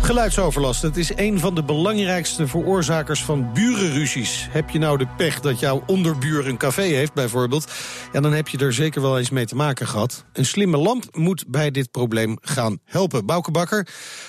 Geluidsoverlast. 0.00 0.82
Het 0.82 0.96
is 0.96 1.10
een 1.16 1.38
van 1.38 1.54
de 1.54 1.62
belangrijkste 1.62 2.46
veroorzakers 2.46 3.24
van 3.24 3.52
burenruzies. 3.52 4.46
Heb 4.50 4.70
je 4.70 4.78
nou 4.78 4.98
de 4.98 5.06
pech 5.16 5.40
dat 5.40 5.60
jouw 5.60 5.82
onderbuur 5.86 6.48
een 6.48 6.56
café 6.56 6.82
heeft, 6.82 7.12
bijvoorbeeld... 7.14 7.72
Ja, 8.12 8.20
dan 8.20 8.32
heb 8.32 8.48
je 8.48 8.58
er 8.58 8.72
zeker 8.72 9.02
wel 9.02 9.18
eens 9.18 9.30
mee 9.30 9.46
te 9.46 9.54
maken 9.54 9.86
gehad. 9.86 10.24
Een 10.32 10.44
slimme 10.46 10.76
lamp 10.76 11.04
moet 11.16 11.44
bij 11.48 11.70
dit 11.70 11.90
probleem 11.90 12.38
gaan 12.40 12.78
helpen. 12.84 13.26
Bouke 13.26 13.50
Bakker, 13.50 13.88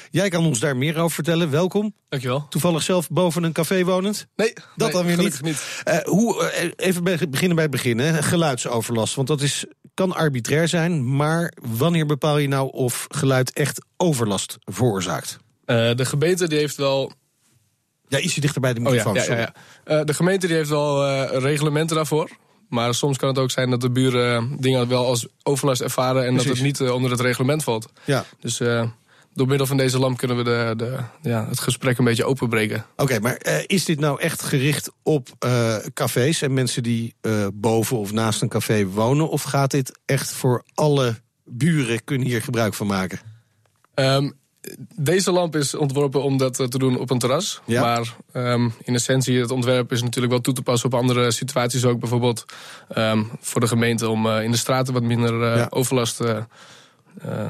jij 0.09 0.30
kan 0.30 0.45
ons 0.45 0.59
daar 0.59 0.77
meer 0.77 0.98
over 0.98 1.12
vertellen. 1.16 1.50
Welkom. 1.50 1.94
Dankjewel. 2.10 2.46
Toevallig 2.50 2.84
zelf 2.84 3.10
boven 3.10 3.44
een 3.44 3.52
café 3.52 3.84
wonend? 3.84 4.27
Nee, 4.35 4.54
dat 4.54 4.63
nee, 4.76 4.91
dan 4.91 5.05
weer 5.05 5.41
niet. 5.41 5.82
Eh, 5.84 5.98
hoe, 6.04 6.44
eh, 6.49 6.71
even 6.76 7.04
beginnen 7.04 7.55
bij 7.55 7.63
het 7.63 7.71
begin. 7.71 7.99
hè. 7.99 8.23
Geluidsoverlast. 8.23 9.16
Want 9.16 9.27
dat 9.27 9.41
is, 9.41 9.66
kan 9.99 10.16
arbitrair 10.16 10.67
zijn. 10.67 11.16
Maar 11.16 11.53
wanneer 11.77 12.05
bepaal 12.05 12.38
je 12.38 12.48
nou 12.48 12.71
of 12.71 13.05
geluid 13.09 13.53
echt 13.53 13.85
overlast 13.98 14.57
veroorzaakt? 14.59 15.38
Eh, 15.66 15.95
de 15.95 16.05
gemeente 16.05 16.48
die 16.48 16.57
heeft 16.57 16.76
wel. 16.76 17.12
Ja, 18.07 18.20
ietsje 18.20 18.41
dichter 18.41 18.62
bij 18.62 18.73
de 18.73 18.80
Oh 18.80 18.85
ja, 18.85 18.91
microfoon. 18.91 19.35
ja, 19.35 19.41
ja. 19.41 19.54
Eh, 19.84 20.05
de 20.05 20.13
gemeente 20.13 20.48
die 20.48 20.55
heeft 20.55 20.70
wel 20.70 21.05
eh, 21.05 21.40
reglementen 21.41 21.95
daarvoor. 21.95 22.30
Maar 22.70 22.93
soms 22.93 23.17
kan 23.17 23.30
het 23.30 23.38
ook 23.38 23.52
zijn 23.52 23.70
dat 23.70 23.81
de 23.81 23.91
buren 23.91 24.57
dingen 24.59 24.88
wel 24.88 25.05
als 25.05 25.27
overlast 25.43 25.81
ervaren. 25.81 26.26
en 26.26 26.35
dat 26.35 26.45
het 26.45 26.62
niet 26.62 26.81
onder 26.81 27.12
het 27.12 27.20
reglement 27.20 27.63
valt. 27.63 27.90
Ja. 28.05 28.26
Dus 28.40 28.62
door 29.39 29.48
middel 29.48 29.67
van 29.67 29.77
deze 29.77 29.99
lamp 29.99 30.17
kunnen 30.17 30.38
we 30.38 30.43
de, 30.43 30.73
de, 30.77 30.98
ja, 31.29 31.48
het 31.48 31.59
gesprek 31.59 31.98
een 31.98 32.05
beetje 32.05 32.25
openbreken. 32.25 32.85
Oké, 32.95 33.20
maar 33.20 33.35
eh, 33.35 33.63
is 33.65 33.85
dit 33.85 33.99
nou 33.99 34.21
echt 34.21 34.41
gericht 34.41 34.91
op 35.04 35.29
eh, 35.40 35.76
cafés 35.93 36.41
en 36.41 36.54
mensen 36.54 36.84
die 36.84 37.15
eh, 37.21 37.48
boven 37.54 37.98
of 37.98 38.12
naast 38.12 38.41
een 38.41 38.49
café 38.49 38.85
wonen? 38.85 39.29
Of 39.29 39.43
gaat 39.43 39.71
dit 39.71 39.99
echt 40.05 40.31
voor 40.31 40.63
alle 40.73 41.15
buren 41.46 42.04
kunnen 42.04 42.27
hier 42.27 42.41
gebruik 42.41 42.73
van 42.73 42.87
maken? 42.87 43.20
Ehm, 43.93 44.29
deze 44.96 45.31
lamp 45.31 45.55
is 45.55 45.76
ontworpen 45.76 46.24
om 46.24 46.37
dat 46.37 46.53
te 46.55 46.77
doen 46.77 46.98
op 46.99 47.09
een 47.09 47.20
terras. 47.20 47.62
Ja. 47.65 47.81
Maar 47.81 48.15
ehm, 48.31 48.70
in 48.84 48.93
essentie, 48.93 49.40
het 49.40 49.51
ontwerp 49.51 49.91
is 49.91 50.01
natuurlijk 50.01 50.34
wel 50.34 50.41
toe 50.41 50.53
te 50.53 50.62
passen 50.62 50.91
op 50.91 50.99
andere 50.99 51.31
situaties 51.31 51.85
ook. 51.85 51.99
Bijvoorbeeld 51.99 52.46
ehm, 52.90 53.24
voor 53.40 53.62
de 53.62 53.68
gemeente 53.68 54.09
om 54.09 54.27
in 54.27 54.51
de 54.51 54.57
straten 54.57 54.93
wat 54.93 55.03
minder 55.03 55.43
eh, 55.43 55.55
Ja. 55.55 55.68
overlast 55.70 56.21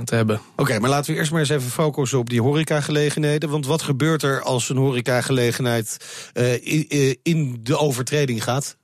te 0.04 0.16
hebben. 0.16 0.42
Oké, 0.56 0.80
maar 0.80 0.90
laten 0.90 1.12
we 1.14 1.18
eerst 1.20 1.32
maar 1.32 1.40
eens 1.40 1.50
even 1.50 1.70
focussen 1.70 2.20
op 2.20 2.30
die 2.30 2.42
horecagelegenheden. 2.42 3.50
Want 3.50 3.66
wat 3.66 3.82
gebeurt 3.82 4.24
er 4.24 4.42
als 4.42 4.70
een 4.70 4.78
horecagelegenheid 4.78 5.98
eh, 6.34 6.54
i- 6.74 6.88
eh, 6.90 7.16
in 7.24 7.60
de 7.64 7.78
overtreding 7.78 8.44
gaat? 8.44 8.78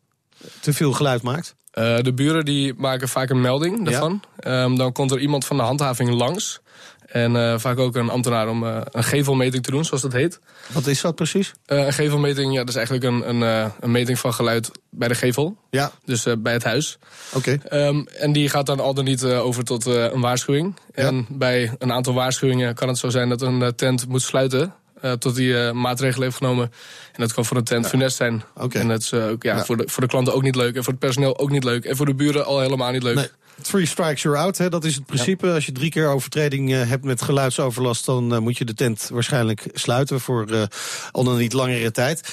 Te 0.59 0.73
veel 0.73 0.91
geluid 0.93 1.21
maakt? 1.21 1.55
Eh, 1.71 1.99
de 1.99 2.13
buren 2.13 2.45
die 2.45 2.73
maken 2.77 3.07
vaak 3.09 3.29
een 3.29 3.41
melding 3.41 3.85
daarvan. 3.85 4.21
Ehm, 4.39 4.75
dan 4.75 4.91
komt 4.91 5.11
er 5.11 5.19
iemand 5.19 5.45
van 5.45 5.57
de 5.57 5.63
handhaving 5.63 6.09
langs. 6.09 6.59
En 7.05 7.35
eh, 7.35 7.59
vaak 7.59 7.79
ook 7.79 7.95
een 7.95 8.09
ambtenaar 8.09 8.49
om 8.49 8.65
eh, 8.65 8.77
een 8.91 9.03
gevelmeting 9.03 9.63
te 9.63 9.71
doen, 9.71 9.85
zoals 9.85 10.01
dat 10.01 10.13
heet. 10.13 10.39
Wat 10.67 10.87
is 10.87 11.01
dat 11.01 11.15
precies? 11.15 11.53
Eh, 11.65 11.85
een 11.85 11.93
gevelmeting, 11.93 12.51
ja, 12.53 12.59
dat 12.59 12.69
is 12.69 12.75
eigenlijk 12.75 13.05
een, 13.05 13.29
een, 13.41 13.71
een 13.79 13.91
meting 13.91 14.19
van 14.19 14.33
geluid 14.33 14.71
bij 14.89 15.07
de 15.07 15.15
gevel. 15.15 15.57
Ja, 15.69 15.91
Dus 16.05 16.27
bij 16.37 16.53
het 16.53 16.63
huis. 16.63 16.97
oké. 17.33 17.59
Ehm, 17.69 18.03
en 18.17 18.31
die 18.31 18.49
gaat 18.49 18.65
dan 18.65 18.79
al 18.79 18.93
dan 18.93 19.03
niet 19.03 19.23
over 19.25 19.63
tot 19.63 19.85
een 19.85 20.21
waarschuwing. 20.21 20.75
En 20.93 21.25
bij 21.29 21.71
een 21.77 21.91
aantal 21.91 22.13
waarschuwingen 22.13 22.75
kan 22.75 22.87
het 22.87 22.97
zo 22.97 23.09
zijn 23.09 23.29
dat 23.29 23.41
een 23.41 23.75
tent 23.75 24.07
moet 24.07 24.21
sluiten. 24.21 24.73
tot 25.19 25.35
die 25.35 25.71
maatregelen 25.71 26.23
heeft 26.23 26.37
genomen. 26.37 26.71
En 27.13 27.21
dat 27.21 27.33
kan 27.33 27.45
voor 27.45 27.57
een 27.57 27.63
tent 27.63 27.87
funest 27.87 28.15
zijn. 28.15 28.43
Oké. 28.55 28.79
En 28.79 28.87
dat 28.87 29.01
is 29.01 29.13
ook, 29.13 29.43
ja, 29.43 29.55
Ja. 29.55 29.65
Voor, 29.65 29.77
de, 29.77 29.83
voor 29.87 30.03
de 30.03 30.09
klanten 30.09 30.33
ook 30.33 30.41
niet 30.41 30.55
leuk. 30.55 30.75
En 30.75 30.83
voor 30.83 30.93
het 30.93 31.01
personeel 31.01 31.39
ook 31.39 31.49
niet 31.49 31.63
leuk. 31.63 31.85
En 31.85 31.95
voor 31.95 32.05
de 32.05 32.13
buren 32.13 32.45
al 32.45 32.59
helemaal 32.59 32.91
niet 32.91 33.03
leuk. 33.03 33.15
Nee. 33.15 33.29
Three 33.61 33.85
strikes, 33.85 34.21
you're 34.21 34.37
out. 34.37 34.57
Hè? 34.57 34.69
Dat 34.69 34.83
is 34.83 34.95
het 34.95 35.05
principe. 35.05 35.51
Als 35.51 35.65
je 35.65 35.71
drie 35.71 35.89
keer 35.89 36.07
overtreding 36.07 36.73
eh, 36.73 36.87
hebt 36.89 37.03
met 37.03 37.21
geluidsoverlast... 37.21 38.05
dan 38.05 38.33
eh, 38.33 38.39
moet 38.39 38.57
je 38.57 38.65
de 38.65 38.73
tent 38.73 39.09
waarschijnlijk 39.13 39.67
sluiten 39.73 40.19
voor 40.19 40.47
eh, 40.47 40.63
al 41.11 41.27
een 41.27 41.37
niet 41.37 41.53
langere 41.53 41.91
tijd. 41.91 42.29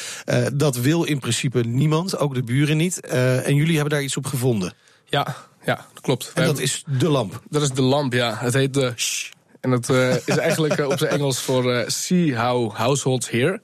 Dat 0.54 0.76
wil 0.76 1.04
in 1.04 1.18
principe 1.18 1.60
niemand, 1.60 2.18
ook 2.18 2.34
de 2.34 2.42
buren 2.42 2.76
niet. 2.76 3.00
En 3.00 3.54
jullie 3.54 3.74
hebben 3.74 3.90
daar 3.90 4.02
iets 4.02 4.16
op 4.16 4.26
gevonden. 4.26 4.74
Ja, 5.04 5.36
ja, 5.64 5.86
dat 5.92 6.02
klopt. 6.02 6.24
En 6.26 6.32
dat 6.34 6.44
hebben- 6.44 6.62
is 6.62 6.84
de 6.98 7.08
lamp. 7.08 7.42
dat 7.50 7.62
is 7.62 7.70
de 7.70 7.82
lamp, 7.82 8.12
ja. 8.12 8.36
Het 8.38 8.54
heet 8.54 8.74
de 8.74 8.92
shh. 8.96 9.30
En 9.60 9.70
dat 9.70 9.88
is 10.24 10.36
eigenlijk 10.36 10.86
op 10.86 10.98
zijn 10.98 11.10
Engels 11.10 11.40
voor 11.40 11.84
See 11.86 12.36
How 12.36 12.74
Households 12.74 13.30
Hear. 13.30 13.62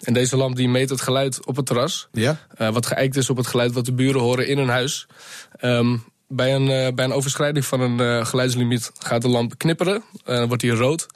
En 0.00 0.12
deze 0.12 0.36
lamp 0.36 0.56
die 0.56 0.68
meet 0.68 0.90
het 0.90 1.00
geluid 1.00 1.46
op 1.46 1.56
het 1.56 1.66
terras. 1.66 2.08
Ja? 2.12 2.38
Wat 2.56 2.86
geëikt 2.86 3.16
is 3.16 3.30
op 3.30 3.36
het 3.36 3.46
geluid 3.46 3.72
wat 3.72 3.84
de 3.84 3.92
buren 3.92 4.20
horen 4.20 4.46
in 4.46 4.58
hun 4.58 4.68
huis. 4.68 5.06
Ehm, 5.56 5.96
bij, 6.32 6.54
een, 6.54 6.68
eh, 6.68 6.94
bij 6.94 7.04
een 7.04 7.12
overschrijding 7.12 7.64
van 7.64 7.80
een 7.80 8.00
eh, 8.00 8.24
geluidslimiet 8.26 8.92
gaat 8.98 9.22
de 9.22 9.28
lamp 9.28 9.58
knipperen. 9.58 10.02
Eh, 10.24 10.36
dan 10.36 10.46
wordt 10.46 10.62
die 10.62 10.70
rood. 10.70 11.06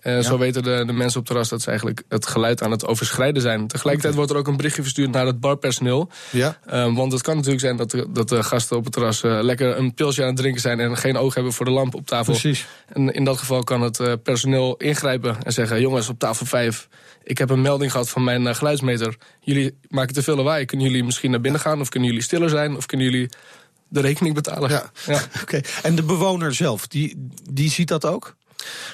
En 0.00 0.24
Zo 0.24 0.38
weten 0.38 0.62
de, 0.62 0.82
de 0.86 0.92
mensen 0.92 1.06
op 1.08 1.14
het 1.14 1.26
terras 1.26 1.48
dat 1.48 1.62
ze 1.62 1.68
eigenlijk 1.68 2.02
het 2.08 2.26
geluid 2.26 2.62
aan 2.62 2.70
het 2.70 2.86
overschrijden 2.86 3.42
zijn. 3.42 3.66
Tegelijkertijd 3.66 4.14
wordt 4.14 4.30
er 4.30 4.36
ook 4.36 4.46
een 4.46 4.56
berichtje 4.56 4.82
verstuurd 4.82 5.10
naar 5.10 5.26
het 5.26 5.40
barpersoneel. 5.40 6.10
Ja? 6.30 6.58
Want 6.70 7.12
het 7.12 7.22
kan 7.22 7.34
natuurlijk 7.34 7.62
zijn 7.62 7.76
dat 7.76 7.90
de, 7.90 8.06
dat 8.10 8.28
de 8.28 8.42
gasten 8.42 8.76
op 8.76 8.84
het 8.84 8.92
terras 8.92 9.22
eh, 9.22 9.38
lekker 9.42 9.78
een 9.78 9.94
pilsje 9.94 10.22
aan 10.22 10.28
het 10.28 10.36
drinken 10.36 10.60
zijn 10.60 10.80
en 10.80 10.96
geen 10.96 11.16
oog 11.16 11.34
hebben 11.34 11.52
voor 11.52 11.64
de 11.64 11.72
lamp 11.72 11.94
op 11.94 12.06
tafel. 12.06 12.32
Precies. 12.32 12.66
En 12.86 13.12
in 13.12 13.24
dat 13.24 13.38
geval 13.38 13.62
kan 13.62 13.80
het 13.80 14.00
eh, 14.00 14.12
personeel 14.22 14.76
ingrijpen 14.76 15.36
en 15.42 15.52
zeggen: 15.52 15.80
Jongens, 15.80 16.08
op 16.08 16.18
tafel 16.18 16.46
5, 16.46 16.88
ik 17.22 17.38
heb 17.38 17.50
een 17.50 17.60
melding 17.60 17.90
gehad 17.90 18.10
van 18.10 18.24
mijn 18.24 18.46
eh, 18.46 18.54
geluidsmeter. 18.54 19.16
Jullie 19.40 19.74
maken 19.88 20.14
te 20.14 20.22
veel 20.22 20.36
lawaai. 20.36 20.64
Kunnen 20.64 20.86
jullie 20.86 21.04
misschien 21.04 21.30
naar 21.30 21.40
binnen 21.40 21.60
gaan? 21.60 21.80
Of 21.80 21.88
kunnen 21.88 22.08
jullie 22.08 22.24
stiller 22.24 22.50
zijn? 22.50 22.76
Of 22.76 22.86
kunnen 22.86 23.10
jullie 23.10 23.28
de 23.90 24.00
rekening 24.00 24.34
betalen? 24.34 24.70
Ja. 24.70 24.90
Ja. 25.06 25.20
Oké. 25.42 25.60
En 25.82 25.94
de 25.94 26.02
bewoner 26.02 26.54
zelf, 26.54 26.86
die, 26.86 27.28
die 27.50 27.70
ziet 27.70 27.88
dat 27.88 28.04
ook? 28.04 28.36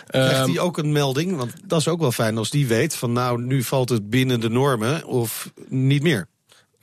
Krijgt 0.07 0.37
Ehm, 0.37 0.47
die 0.47 0.61
ook 0.61 0.79
een 0.79 0.93
melding? 0.93 1.37
Want 1.37 1.53
dat 1.65 1.81
is 1.81 1.89
ook 1.89 2.01
wel 2.01 2.12
fijn 2.12 2.39
als 2.39 2.51
die 2.51 2.67
weet 2.67 2.97
van... 2.97 3.12
nou, 3.12 3.43
nu 3.43 3.62
valt 3.62 3.89
het 3.89 4.11
binnen 4.11 4.41
de 4.41 4.51
normen 4.51 5.05
of 5.05 5.51
niet 5.69 6.03
meer. 6.03 6.29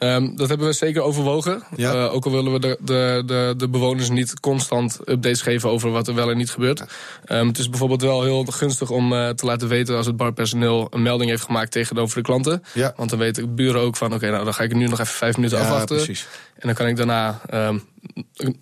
Ehm, 0.04 0.36
dat 0.36 0.50
hebben 0.50 0.68
we 0.68 0.74
zeker 0.74 1.02
overwogen. 1.02 1.64
Ja. 1.76 1.94
Eh, 1.94 2.14
ook 2.14 2.26
al 2.26 2.32
willen 2.32 2.52
we 2.54 2.60
de, 2.60 2.78
de, 2.80 3.24
de, 3.26 3.54
de 3.58 3.70
bewoners 3.70 4.10
niet 4.10 4.40
constant 4.40 5.00
updates 5.06 5.42
geven 5.42 5.70
over 5.70 5.92
wat 5.92 6.08
er 6.08 6.16
wel 6.16 6.30
en 6.30 6.38
niet 6.38 6.52
gebeurt. 6.52 6.84
Ehm, 7.26 7.48
het 7.48 7.58
is 7.58 7.70
bijvoorbeeld 7.70 8.02
wel 8.02 8.24
heel 8.24 8.46
gunstig 8.46 8.90
om 8.90 9.14
eh, 9.14 9.30
te 9.30 9.46
laten 9.46 9.68
weten 9.68 9.96
als 9.96 10.06
het 10.06 10.18
barpersoneel 10.18 10.88
een 10.90 11.02
melding 11.02 11.30
heeft 11.30 11.44
gemaakt 11.44 11.72
tegenover 11.72 12.16
de 12.16 12.22
klanten. 12.22 12.64
Ja. 12.74 12.94
Want 12.96 13.10
dan 13.10 13.20
weten 13.20 13.44
de 13.44 13.50
buren 13.50 13.82
ook 13.82 13.96
van 13.96 14.14
oké, 14.14 14.30
nou 14.30 14.44
dan 14.44 14.54
ga 14.54 14.64
ik 14.64 14.74
nu 14.74 14.88
nog 14.88 15.00
even 15.00 15.14
vijf 15.14 15.36
minuten 15.36 15.58
Ja, 15.58 15.64
afwachten. 15.64 15.96
precies. 15.96 16.28
En 16.54 16.68
dan 16.68 16.74
kan 16.74 16.88
ik 16.88 16.96
daarna 16.96 17.42
ehm, 17.50 17.78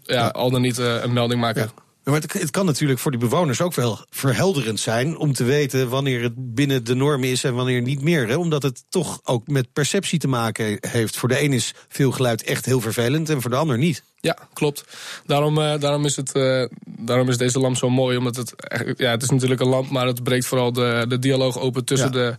ja, 0.04 0.28
al 0.28 0.50
dan 0.52 0.62
niet 0.62 0.80
eh, 0.80 1.04
een 1.04 1.14
melding 1.14 1.42
maken. 1.42 1.72
Maar 2.12 2.22
het, 2.22 2.34
het 2.34 2.52
kan 2.52 2.66
natuurlijk 2.66 3.00
voor 3.00 3.12
die 3.12 3.20
bewoners 3.20 3.62
ook 3.62 3.74
wel 3.74 4.00
verhelderend 4.10 4.80
zijn 4.80 5.18
om 5.18 5.34
te 5.34 5.44
weten 5.44 5.90
wanneer 5.90 6.22
het 6.24 6.34
binnen 6.56 6.84
de 6.84 6.96
norm 6.96 7.24
is 7.24 7.44
en 7.44 7.54
wanneer 7.56 7.82
niet 7.82 8.02
meer. 8.02 8.28
Hè? 8.28 8.36
Omdat 8.36 8.64
het 8.64 8.84
toch 8.90 9.20
ook 9.24 9.48
met 9.48 9.74
perceptie 9.74 10.20
te 10.20 10.28
maken 10.28 10.78
heeft. 10.80 11.18
Voor 11.18 11.30
de 11.30 11.44
een 11.44 11.54
is 11.54 11.74
veel 11.90 12.12
geluid 12.12 12.44
echt 12.44 12.66
heel 12.66 12.82
vervelend 12.82 13.30
en 13.30 13.42
voor 13.42 13.50
de 13.50 13.56
ander 13.56 13.78
niet. 13.78 14.04
Ja, 14.20 14.38
klopt. 14.54 14.84
Daarom, 15.26 15.58
eh, 15.58 15.80
daarom, 15.80 16.06
is 16.06 16.16
het, 16.16 16.32
eh, 16.32 16.66
daarom 16.86 17.30
is 17.30 17.38
deze 17.38 17.60
lamp 17.60 17.78
zo 17.78 17.90
mooi. 17.90 18.18
Omdat 18.18 18.36
het, 18.36 18.56
echt- 18.56 18.98
ja, 19.00 19.12
het 19.12 19.22
is 19.24 19.30
natuurlijk 19.30 19.62
een 19.62 19.68
lamp, 19.68 19.90
maar 19.90 20.08
het 20.08 20.24
breekt 20.24 20.46
vooral 20.46 20.74
de, 20.74 21.06
de 21.08 21.20
dialoog 21.20 21.60
open 21.60 21.86
tussen, 21.86 22.12
Ja. 22.12 22.14
de, 22.14 22.38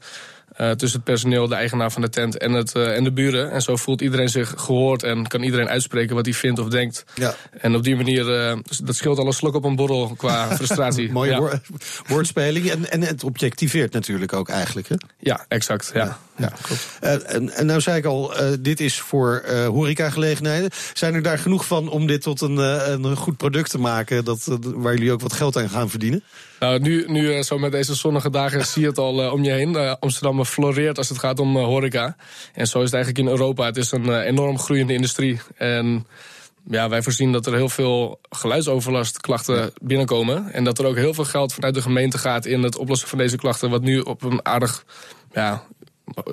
eh, 0.57 0.71
tussen 0.71 0.99
het 0.99 1.09
personeel, 1.09 1.49
de 1.49 1.55
eigenaar 1.55 1.93
van 1.93 2.03
de 2.03 2.09
tent 2.09 2.39
en, 2.39 2.53
het, 2.53 2.75
eh, 2.75 2.97
en 2.97 3.05
de 3.05 3.13
buren. 3.13 3.51
En 3.51 3.63
zo 3.63 3.77
voelt 3.77 4.01
iedereen 4.01 4.29
zich 4.29 4.55
gehoord 4.57 5.03
en 5.03 5.27
kan 5.27 5.43
iedereen 5.43 5.69
uitspreken 5.69 6.15
wat 6.15 6.25
hij 6.25 6.35
vindt 6.35 6.59
of 6.59 6.69
denkt. 6.69 7.05
Ja. 7.15 7.35
En 7.61 7.75
op 7.75 7.83
die 7.83 7.97
manier, 7.97 8.35
eh, 8.35 8.59
dat 8.85 8.97
scheelt 8.97 9.19
al 9.19 9.27
een 9.27 9.33
slok 9.33 9.55
op 9.55 9.65
een 9.65 9.77
borrel 9.77 10.15
qua 10.17 10.49
frustratie. 10.57 11.13
Mooie 11.13 11.31
ja. 11.31 11.61
woordspeling. 12.07 12.71
En, 12.71 12.91
en 12.91 13.03
het 13.03 13.25
objectiveert 13.25 13.93
natuurlijk 13.93 14.33
ook 14.33 14.49
eigenlijk. 14.49 14.89
Hè? 14.89 14.95
ja, 15.19 15.45
exact. 15.49 15.91
Ja. 15.95 16.05
Ja. 16.05 16.19
Klopt. 16.63 16.89
Eh, 17.01 17.35
en, 17.35 17.51
en 17.51 17.67
nou 17.67 17.81
zei 17.81 17.97
ik 17.97 18.05
al, 18.05 18.37
eh, 18.37 18.53
dit 18.61 18.81
is 18.81 19.01
voor 19.01 19.37
eh 19.37 19.67
horecagelegenheden. 19.67 20.71
Zijn 20.93 21.15
er 21.15 21.23
daar 21.23 21.39
genoeg 21.39 21.67
van 21.67 21.89
om 21.89 22.07
dit 22.07 22.23
tot 22.23 22.41
een, 22.41 22.57
een 22.57 23.17
goed 23.17 23.37
product 23.37 23.71
te 23.71 23.79
maken... 23.79 24.25
Dat, 24.25 24.59
waar 24.61 24.95
jullie 24.95 25.13
ook 25.13 25.21
wat 25.21 25.33
geld 25.33 25.57
aan 25.57 25.69
gaan 25.69 25.91
verdienen? 25.91 26.23
Nou, 26.61 26.79
nu, 26.79 27.05
nu 27.07 27.43
zo 27.43 27.59
met 27.59 27.73
deze 27.73 27.95
zonnige 27.95 28.31
dagen 28.31 28.67
zie 28.73 28.83
je 28.83 28.89
het 28.89 28.99
al 28.99 29.33
om 29.33 29.45
je 29.45 29.51
heen. 29.51 29.77
Amsterdam 30.01 30.45
floreert 30.45 30.99
als 30.99 31.09
het 31.09 31.19
gaat 31.19 31.41
om 31.41 31.57
horeca. 31.57 32.17
En 32.55 32.67
zo 32.67 32.79
is 32.79 32.85
het 32.85 32.95
eigenlijk 32.95 33.25
in 33.25 33.33
Europa. 33.33 33.65
Het 33.65 33.77
is 33.77 33.93
een 33.93 34.21
enorm 34.21 34.59
groeiende 34.59 34.93
industrie. 34.93 35.41
En 35.57 36.07
ja, 36.71 36.89
wij 36.89 37.03
voorzien 37.03 37.33
dat 37.33 37.47
er 37.47 37.55
heel 37.55 37.69
veel 37.69 38.21
geluidsoverlastklachten 38.31 39.73
binnenkomen. 39.83 40.53
En 40.53 40.65
dat 40.65 40.79
er 40.79 40.87
ook 40.87 40.97
heel 40.97 41.15
veel 41.15 41.25
geld 41.25 41.53
vanuit 41.53 41.75
de 41.75 41.83
gemeente 41.83 42.19
gaat 42.19 42.47
in 42.47 42.63
het 42.63 42.77
oplossen 42.77 43.09
van 43.09 43.19
deze 43.19 43.37
klachten. 43.37 43.71
Wat 43.71 43.83
nu 43.83 44.01
op 44.01 44.23
een 44.23 44.47
aardig 44.47 44.85
ja, 45.33 45.63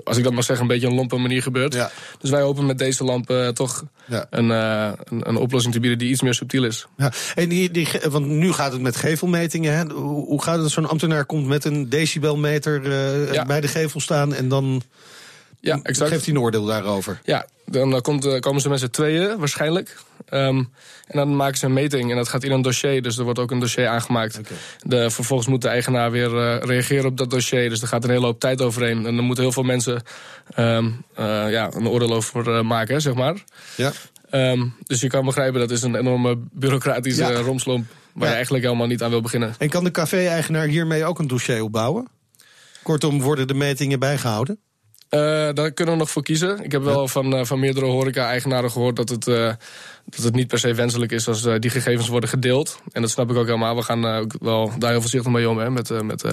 als 0.04 0.18
ik 0.18 0.24
dat 0.24 0.34
mag 0.34 0.44
zeggen, 0.44 0.66
een 0.66 0.72
beetje 0.72 0.88
een 0.88 0.94
lompe 0.96 1.18
manier 1.18 1.42
gebeurt. 1.42 1.74
Ja. 1.74 1.92
Dus 2.20 2.30
wij 2.30 2.42
hopen 2.42 2.66
met 2.66 2.78
deze 2.78 3.04
lamp 3.04 3.30
eh, 3.30 3.48
toch 3.48 3.84
Ja. 4.06 4.26
een, 4.30 4.52
eh, 4.52 4.92
een, 5.04 5.30
een 5.30 5.36
oplossing 5.38 5.74
te 5.74 5.80
bieden 5.80 5.98
die 6.00 6.10
iets 6.10 6.22
meer 6.22 6.34
subtiel 6.34 6.64
is. 6.64 6.88
Ja, 6.98 7.12
en 7.36 7.50
die, 7.50 7.72
die, 7.72 7.88
want 8.10 8.26
nu 8.28 8.52
gaat 8.52 8.72
het 8.72 8.82
met 8.82 8.96
gevelmetingen. 8.96 9.74
Hè? 9.78 9.94
Hoe, 9.94 10.26
hoe 10.26 10.44
gaat 10.44 10.56
het 10.56 10.64
als 10.64 10.74
zo'n 10.74 10.90
ambtenaar 10.90 11.26
komt 11.26 11.48
met 11.48 11.66
een 11.66 11.90
decibelmeter 11.90 12.92
Ja. 13.34 13.46
bij 13.46 13.62
de 13.62 13.68
gevel 13.68 14.00
staan 14.00 14.34
en 14.34 14.48
dan 14.48 14.82
Ja, 15.60 15.80
exact. 15.84 16.10
geeft 16.12 16.26
hij 16.26 16.34
een 16.36 16.40
oordeel 16.42 16.66
daarover? 16.66 17.20
Ja, 17.24 17.46
dan 17.66 18.02
komt, 18.02 18.40
komen 18.40 18.62
ze 18.62 18.70
met 18.70 18.80
z'n 18.80 18.88
tweeën 18.90 19.38
waarschijnlijk. 19.38 19.96
Ehm, 20.30 20.58
en 21.08 21.18
dan 21.18 21.36
maken 21.36 21.58
ze 21.58 21.66
een 21.66 21.74
meting 21.74 22.10
en 22.10 22.16
dat 22.16 22.28
gaat 22.28 22.44
in 22.44 22.52
een 22.52 22.62
dossier. 22.62 23.02
Dus 23.02 23.18
er 23.18 23.24
wordt 23.24 23.40
ook 23.40 23.52
een 23.52 23.60
dossier 23.60 23.88
aangemaakt. 23.88 24.40
De, 24.84 25.10
vervolgens 25.10 25.48
moet 25.50 25.62
de 25.62 25.68
eigenaar 25.68 26.12
weer 26.12 26.38
eh, 26.38 26.60
reageren 26.68 27.06
op 27.06 27.18
dat 27.18 27.30
dossier. 27.30 27.70
Dus 27.70 27.82
er 27.82 27.88
gaat 27.88 28.04
een 28.04 28.10
hele 28.10 28.26
hoop 28.26 28.40
tijd 28.40 28.62
overheen. 28.62 29.06
En 29.06 29.16
dan 29.16 29.26
moeten 29.26 29.44
heel 29.44 29.54
veel 29.54 29.64
mensen 29.64 30.02
ehm, 30.54 30.90
eh, 31.16 31.52
ja, 31.52 31.70
een 31.74 31.88
oordeel 31.88 32.14
over 32.14 32.56
eh, 32.56 32.62
maken, 32.64 33.02
zeg 33.02 33.14
maar. 33.14 33.44
Ja. 33.76 33.92
Ehm, 34.30 34.66
dus 34.84 35.02
je 35.02 35.08
kan 35.08 35.26
begrijpen, 35.26 35.60
dat 35.60 35.72
is 35.72 35.82
een 35.82 35.96
enorme 35.96 36.38
bureaucratische 36.52 37.22
Ja. 37.24 37.32
romslomp... 37.40 37.86
waar 38.14 38.24
Ja. 38.24 38.28
je 38.30 38.34
eigenlijk 38.34 38.64
helemaal 38.64 38.88
niet 38.88 39.04
aan 39.04 39.10
wil 39.10 39.22
beginnen. 39.22 39.54
En 39.58 39.70
kan 39.70 39.84
de 39.84 39.92
café-eigenaar 39.92 40.68
hiermee 40.68 41.06
ook 41.06 41.20
een 41.20 41.28
dossier 41.28 41.64
opbouwen? 41.64 42.08
Kortom, 42.84 43.22
worden 43.22 43.48
de 43.48 43.54
metingen 43.54 44.00
bijgehouden? 44.00 44.60
Eh, 45.10 45.20
daar 45.54 45.72
kunnen 45.72 45.94
we 45.94 46.00
nog 46.00 46.10
voor 46.10 46.24
kiezen. 46.24 46.64
Ik 46.64 46.72
heb 46.72 46.84
wel 46.84 47.08
van, 47.08 47.36
eh, 47.36 47.46
van 47.46 47.60
meerdere 47.60 47.86
horeca-eigenaren 47.86 48.72
gehoord 48.72 48.96
dat 48.96 49.10
het, 49.10 49.28
eh, 49.28 49.52
dat 50.06 50.24
het 50.24 50.36
niet 50.36 50.48
per 50.48 50.60
se 50.60 50.74
wenselijk 50.74 51.12
is 51.12 51.28
als 51.28 51.48
die 51.60 51.70
gegevens 51.70 52.08
worden 52.08 52.30
gedeeld. 52.30 52.80
En 52.92 53.02
dat 53.02 53.12
snap 53.12 53.30
ik 53.32 53.38
ook 53.38 53.46
helemaal. 53.46 53.76
We 53.76 53.82
gaan 53.82 54.06
ook 54.06 54.32
wel 54.40 54.72
daar 54.78 54.92
heel 54.92 55.02
voorzichtig 55.02 55.32
mee 55.32 55.50
om, 55.50 55.58
hè, 55.58 55.70
met, 55.70 56.04
met 56.04 56.24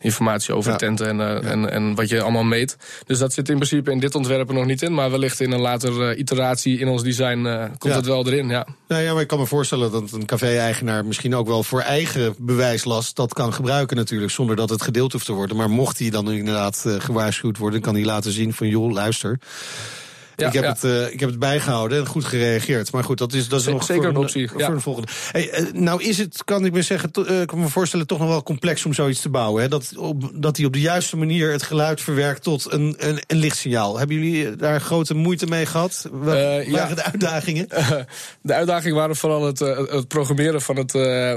informatie 0.00 0.54
over 0.54 0.70
Ja. 0.70 0.76
tenten 0.76 1.06
en, 1.20 1.44
en, 1.44 1.70
en 1.70 1.94
wat 1.94 2.08
je 2.08 2.22
allemaal 2.22 2.42
meet. 2.44 2.76
Dus 3.06 3.18
dat 3.18 3.32
zit 3.32 3.48
in 3.48 3.54
principe 3.56 3.90
in 3.90 3.98
dit 3.98 4.14
ontwerp 4.14 4.48
er 4.48 4.54
nog 4.54 4.66
niet 4.66 4.82
in. 4.82 4.94
Maar 4.94 5.10
wellicht 5.10 5.40
in 5.40 5.52
een 5.52 5.60
later 5.60 6.16
iteratie 6.16 6.78
in 6.78 6.88
ons 6.88 7.02
design 7.02 7.42
komt 7.78 7.92
Ja. 7.92 7.96
het 7.98 8.06
wel 8.06 8.26
erin. 8.26 8.48
Ja. 8.48 8.66
Nou 8.88 9.02
ja, 9.02 9.12
maar 9.12 9.22
ik 9.22 9.28
kan 9.28 9.38
me 9.38 9.46
voorstellen 9.46 9.92
dat 9.92 10.12
een 10.12 10.26
café-eigenaar 10.26 11.04
misschien 11.04 11.34
ook 11.34 11.46
wel 11.46 11.62
voor 11.62 11.80
eigen 11.80 12.34
bewijslast 12.38 13.16
dat 13.16 13.32
kan 13.32 13.52
gebruiken 13.52 13.96
natuurlijk, 13.96 14.32
zonder 14.32 14.56
dat 14.56 14.70
het 14.70 14.82
gedeeld 14.82 15.12
hoeft 15.12 15.26
te 15.26 15.32
worden. 15.32 15.56
Maar 15.56 15.70
mocht 15.70 15.98
hij 15.98 16.10
dan 16.10 16.30
inderdaad 16.30 16.84
gewaarschuwd 16.98 17.58
worden, 17.58 17.80
kan 17.80 17.94
hij 17.94 18.04
laten 18.16 18.32
zien 18.32 18.52
van 18.52 18.68
joh, 18.68 18.92
luister. 18.92 19.38
Ja, 20.36 20.46
ik, 20.46 20.52
heb 20.52 20.62
ja. 20.62 20.68
Het, 20.70 20.84
eh, 20.84 21.12
ik 21.12 21.20
heb 21.20 21.28
het 21.28 21.38
bijgehouden 21.38 21.98
en 21.98 22.06
goed 22.06 22.24
gereageerd. 22.24 22.92
Maar 22.92 23.04
goed, 23.04 23.18
dat 23.18 23.32
is, 23.32 23.48
dat 23.48 23.60
is 23.60 23.66
nog 23.66 23.84
zeker 23.84 24.02
voor 24.02 24.12
een 24.12 24.16
optie, 24.16 24.48
Voor 24.48 24.60
ja. 24.60 24.68
een 24.68 24.80
volgende. 24.80 25.08
Hey, 25.30 25.50
eh, 25.50 25.72
nou 25.72 26.02
is 26.02 26.18
het, 26.18 26.44
kan 26.44 26.64
ik 26.64 26.72
me 26.72 26.82
zeggen, 26.82 27.10
eh, 27.12 27.44
kan 27.44 27.60
me 27.60 27.68
voorstellen, 27.68 28.06
toch 28.06 28.18
nog 28.18 28.28
wel 28.28 28.42
complex 28.42 28.84
om 28.84 28.92
zoiets 28.92 29.20
te 29.20 29.28
bouwen. 29.28 29.62
Hè? 29.62 29.68
Dat, 29.68 29.92
op, 29.96 30.30
dat 30.34 30.56
hij 30.56 30.66
op 30.66 30.72
de 30.72 30.80
juiste 30.80 31.16
manier 31.16 31.52
het 31.52 31.62
geluid 31.62 32.00
verwerkt 32.00 32.42
tot 32.42 32.72
een, 32.72 32.94
een, 32.98 33.22
een 33.26 33.36
lichtsignaal. 33.36 33.98
Hebben 33.98 34.16
jullie 34.16 34.56
daar 34.56 34.80
grote 34.80 35.14
moeite 35.14 35.46
mee 35.46 35.66
gehad? 35.66 36.08
Wat 36.12 36.36
ja. 36.36 36.70
waren 36.70 36.96
de 37.02 37.04
uitdagingen? 37.04 37.68
De 38.40 38.54
uitdaging 38.54 38.94
waren 38.94 39.16
vooral 39.16 39.46
het, 39.46 39.58
het 39.58 40.08
programmeren 40.08 40.62
van, 40.62 40.76
het, 40.76 40.90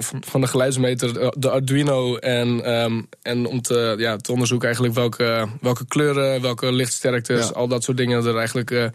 van, 0.05 0.23
van 0.25 0.41
de 0.41 0.47
geluidsmeter, 0.47 1.33
de 1.37 1.49
Arduino. 1.49 2.17
En, 2.17 2.63
ehm, 2.65 3.01
en 3.21 3.45
om 3.45 3.61
te, 3.61 3.95
ja, 3.97 4.17
te 4.17 4.31
onderzoeken 4.31 4.67
eigenlijk 4.67 4.97
welke, 4.97 5.47
welke 5.61 5.85
kleuren, 5.87 6.41
welke 6.41 6.71
lichtsterktes, 6.71 7.53
al 7.53 7.67
dat 7.67 7.83
soort 7.83 7.97
dingen 7.97 8.25
er 8.25 8.37
eigenlijk 8.37 8.88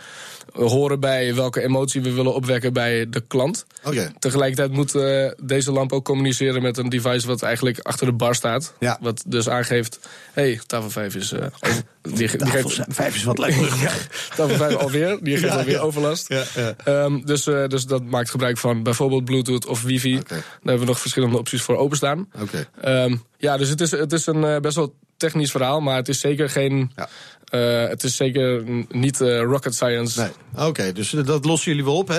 horen 0.52 1.00
bij. 1.00 1.34
Welke 1.34 1.62
emotie 1.62 2.00
we 2.02 2.12
willen 2.12 2.34
opwekken 2.34 2.72
bij 2.72 3.08
de 3.10 3.20
klant. 3.20 3.66
Oké. 3.84 4.12
Tegelijkertijd 4.18 4.72
moet 4.72 4.94
eh, 4.94 5.30
deze 5.42 5.72
lamp 5.72 5.92
ook 5.92 6.04
communiceren 6.04 6.62
met 6.62 6.76
een 6.78 6.88
device 6.88 7.26
wat 7.26 7.42
eigenlijk 7.42 7.78
achter 7.78 8.06
de 8.06 8.12
bar 8.12 8.34
staat. 8.34 8.74
Ja. 8.78 8.98
Wat 9.00 9.24
dus 9.26 9.48
aangeeft, 9.48 9.98
hé, 10.32 10.42
hey, 10.42 10.60
tafel 10.66 10.90
5 10.90 11.14
is... 11.14 11.32
eh, 11.32 11.46
over- 11.60 11.82
die, 12.02 12.28
ge- 12.28 12.36
die 12.36 12.46
geeft, 12.46 12.80
Vijf 12.88 13.14
is 13.14 13.24
wat 13.24 13.38
lekker. 13.38 13.68
tafel 14.36 14.56
5 14.56 14.74
alweer, 14.74 15.18
die 15.22 15.36
geeft 15.36 15.52
Ja, 15.52 15.58
alweer 15.58 15.74
ja. 15.74 15.80
overlast. 15.80 16.28
Ja, 16.28 16.42
ja. 16.54 16.74
Ehm, 16.84 17.20
dus, 17.24 17.46
eh, 17.46 17.66
dus 17.66 17.84
dat 17.86 18.02
maakt 18.04 18.30
gebruik 18.30 18.58
van 18.58 18.82
bijvoorbeeld 18.82 19.24
Bluetooth 19.24 19.66
of 19.66 19.82
wifi. 19.82 20.14
Oké. 20.18 20.28
Daar 20.28 20.42
hebben 20.62 20.78
we 20.80 20.86
nog 20.86 21.00
verschillende 21.00 21.38
opties 21.38 21.62
voor 21.62 21.76
openstaan. 21.76 22.28
Oké. 22.40 22.66
Ehm, 22.80 23.16
ja, 23.38 23.56
dus 23.56 23.68
het 23.68 23.80
is, 23.80 23.90
het 23.90 24.12
is 24.12 24.26
een 24.26 24.44
eh, 24.44 24.60
best 24.60 24.76
wel 24.76 24.94
technisch 25.24 25.50
verhaal, 25.50 25.80
maar 25.80 25.96
het 25.96 26.08
is 26.08 26.20
zeker 26.20 26.50
geen. 26.50 26.90
Ja. 26.96 27.08
eh, 27.48 27.88
het 27.88 28.04
is 28.04 28.16
zeker 28.16 28.62
niet 28.88 29.20
eh, 29.20 29.40
rocket 29.40 29.74
science. 29.74 30.20
Nee. 30.20 30.66
Oké, 30.66 30.92
dus 30.92 31.10
dat 31.10 31.44
lossen 31.44 31.70
jullie 31.70 31.84
wel 31.84 31.96
op. 31.96 32.08
Hè? 32.08 32.18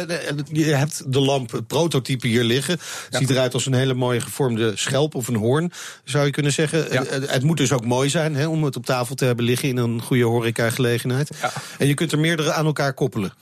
Je 0.52 0.64
hebt 0.64 1.14
de 1.14 1.20
lamp, 1.20 1.52
het 1.52 1.68
prototype 1.68 2.28
hier 2.28 2.44
liggen. 2.44 2.74
Het 2.74 3.16
ziet 3.20 3.30
eruit 3.30 3.54
als 3.54 3.66
een 3.66 3.74
hele 3.74 3.94
mooie 3.94 4.22
gevormde 4.22 4.72
schelp 4.76 5.16
of 5.16 5.28
een 5.28 5.36
hoorn, 5.36 5.72
zou 6.04 6.26
je 6.26 6.32
kunnen 6.32 6.52
zeggen. 6.52 6.88
Ja. 6.92 7.04
Het, 7.08 7.32
het 7.32 7.44
moet 7.44 7.58
dus 7.58 7.72
ook 7.72 7.86
mooi 7.86 8.10
zijn 8.10 8.36
hè, 8.36 8.48
om 8.48 8.64
het 8.64 8.76
op 8.76 8.86
tafel 8.86 9.16
te 9.16 9.26
hebben 9.26 9.46
liggen 9.46 9.70
in 9.70 9.78
een 9.78 10.02
goede 10.02 10.24
horeca-gelegenheid. 10.24 11.30
Ja. 11.42 11.52
En 11.78 11.88
je 11.88 11.94
kunt 11.94 12.12
er 12.12 12.20
meerdere 12.20 12.54
aan 12.54 12.66
elkaar 12.66 12.94
koppelen. 12.94 13.34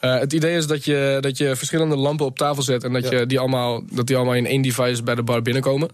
Eh, 0.00 0.18
het 0.18 0.32
idee 0.32 0.56
is 0.56 0.66
dat 0.66 0.84
je, 0.84 1.18
dat 1.20 1.38
je 1.38 1.56
verschillende 1.56 1.96
lampen 1.96 2.26
op 2.26 2.36
tafel 2.38 2.62
zet 2.62 2.84
en 2.84 2.92
dat, 2.92 3.08
je 3.08 3.26
die 3.26 3.38
allemaal, 3.38 3.82
dat 3.90 4.06
die 4.06 4.16
allemaal 4.16 4.34
in 4.34 4.46
één 4.46 4.62
device 4.62 5.02
bij 5.02 5.14
de 5.14 5.22
bar 5.22 5.42
binnenkomen. 5.42 5.88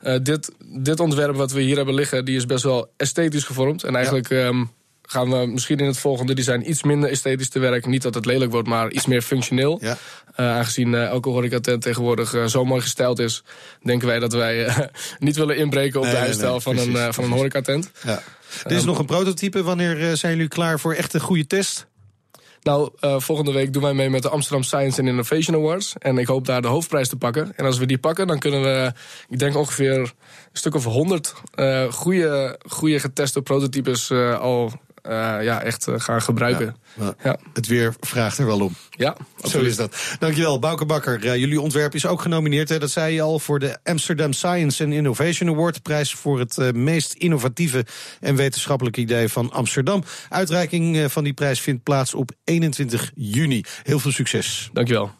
Eh, 0.00 0.16
dit, 0.22 0.50
dit 0.64 1.00
ontwerp 1.00 1.36
wat 1.36 1.52
we 1.52 1.60
hier 1.60 1.76
hebben 1.76 1.94
liggen, 1.94 2.24
die 2.24 2.36
is 2.36 2.46
best 2.46 2.64
wel 2.64 2.92
esthetisch 2.96 3.44
gevormd. 3.44 3.84
En 3.84 3.94
eigenlijk 3.94 4.30
ehm, 4.30 4.64
gaan 5.02 5.30
we 5.30 5.46
misschien 5.46 5.78
in 5.78 5.86
het 5.86 5.98
volgende 5.98 6.34
design 6.34 6.70
iets 6.70 6.82
minder 6.82 7.10
esthetisch 7.10 7.48
te 7.48 7.58
werk. 7.58 7.86
Niet 7.86 8.02
dat 8.02 8.14
het 8.14 8.26
lelijk 8.26 8.50
wordt, 8.50 8.68
maar 8.68 8.90
iets 8.90 9.06
meer 9.06 9.22
functioneel. 9.22 9.78
Ja. 9.80 9.96
Eh, 10.34 10.46
aangezien 10.50 10.94
eh, 10.94 11.06
elke 11.06 11.28
horecatent 11.28 11.82
tegenwoordig 11.82 12.50
zo 12.50 12.64
mooi 12.64 12.80
gesteld 12.80 13.18
is, 13.18 13.42
denken 13.82 14.08
wij 14.08 14.18
dat 14.18 14.32
wij 14.32 14.68
niet 15.18 15.36
willen 15.36 15.56
inbreken 15.56 15.98
op 15.98 16.04
Nee, 16.04 16.14
de 16.14 16.20
huisstijl 16.20 16.52
nee, 16.52 16.60
van, 16.60 16.74
precies, 16.74 16.88
een, 16.92 16.98
van 16.98 17.06
een 17.06 17.12
precies. 17.12 17.34
horecatent. 17.34 17.90
Ja. 18.04 18.22
Dit 18.62 18.78
is 18.78 18.84
nog 18.84 18.98
een 18.98 19.06
prototype. 19.06 19.62
Wanneer 19.62 20.16
zijn 20.16 20.34
jullie 20.34 20.48
klaar 20.48 20.80
voor 20.80 20.94
echt 20.94 21.14
een 21.14 21.20
goede 21.20 21.46
test? 21.46 21.86
Nou, 22.62 22.90
eh, 23.00 23.20
volgende 23.20 23.52
week 23.52 23.72
doen 23.72 23.82
wij 23.82 23.94
mee 23.94 24.10
met 24.10 24.22
de 24.22 24.28
Amsterdam 24.28 24.62
Science 24.62 25.00
and 25.00 25.08
Innovation 25.08 25.56
Awards. 25.56 25.94
En 25.98 26.18
ik 26.18 26.26
hoop 26.26 26.46
daar 26.46 26.62
de 26.62 26.68
hoofdprijs 26.68 27.08
te 27.08 27.16
pakken. 27.16 27.52
En 27.56 27.64
als 27.64 27.78
we 27.78 27.86
die 27.86 27.98
pakken, 27.98 28.26
dan 28.26 28.38
kunnen 28.38 28.62
we, 28.62 28.92
ik 29.28 29.38
denk 29.38 29.56
ongeveer 29.56 29.98
een 29.98 30.10
stuk 30.52 30.74
of 30.74 30.84
honderd 30.84 31.34
uh, 31.56 31.92
goede, 31.92 32.60
goede 32.68 33.00
geteste 33.00 33.42
prototypes 33.42 34.10
uh, 34.10 34.38
al 34.38 34.72
ja, 35.42 35.62
echt 35.62 35.86
uh, 35.86 35.94
gaan 35.98 36.22
gebruiken. 36.22 36.76
Ja. 36.94 37.14
Ja. 37.22 37.38
Het 37.52 37.66
weer 37.66 37.94
vraagt 38.00 38.38
er 38.38 38.46
wel 38.46 38.60
om. 38.60 38.74
Ja, 38.90 39.16
Zo 39.42 39.60
is 39.60 39.76
dat. 39.76 40.16
Dankjewel, 40.18 40.58
Bouke 40.58 40.86
Bakker. 40.86 41.38
Jullie 41.38 41.60
ontwerp 41.60 41.94
is 41.94 42.06
ook 42.06 42.22
genomineerd, 42.22 42.68
hè, 42.68 42.78
dat 42.78 42.90
zei 42.90 43.14
je 43.14 43.22
al, 43.22 43.38
voor 43.38 43.58
de 43.58 43.78
Amsterdam 43.84 44.32
Science 44.32 44.84
and 44.84 44.92
Innovation 44.92 45.48
Award. 45.48 45.74
De 45.74 45.80
prijs 45.80 46.14
voor 46.14 46.38
het 46.38 46.56
uh, 46.56 46.70
meest 46.70 47.12
innovatieve 47.12 47.84
en 48.20 48.36
wetenschappelijke 48.36 49.00
idee 49.00 49.28
van 49.28 49.52
Amsterdam. 49.52 50.02
Uitreiking 50.28 51.12
van 51.12 51.24
die 51.24 51.32
prijs 51.32 51.60
vindt 51.60 51.82
plaats 51.82 52.14
op 52.14 52.30
21 52.44 53.12
juni. 53.14 53.64
Heel 53.82 53.98
veel 53.98 54.12
succes. 54.12 54.70
Dankjewel. 54.72 55.10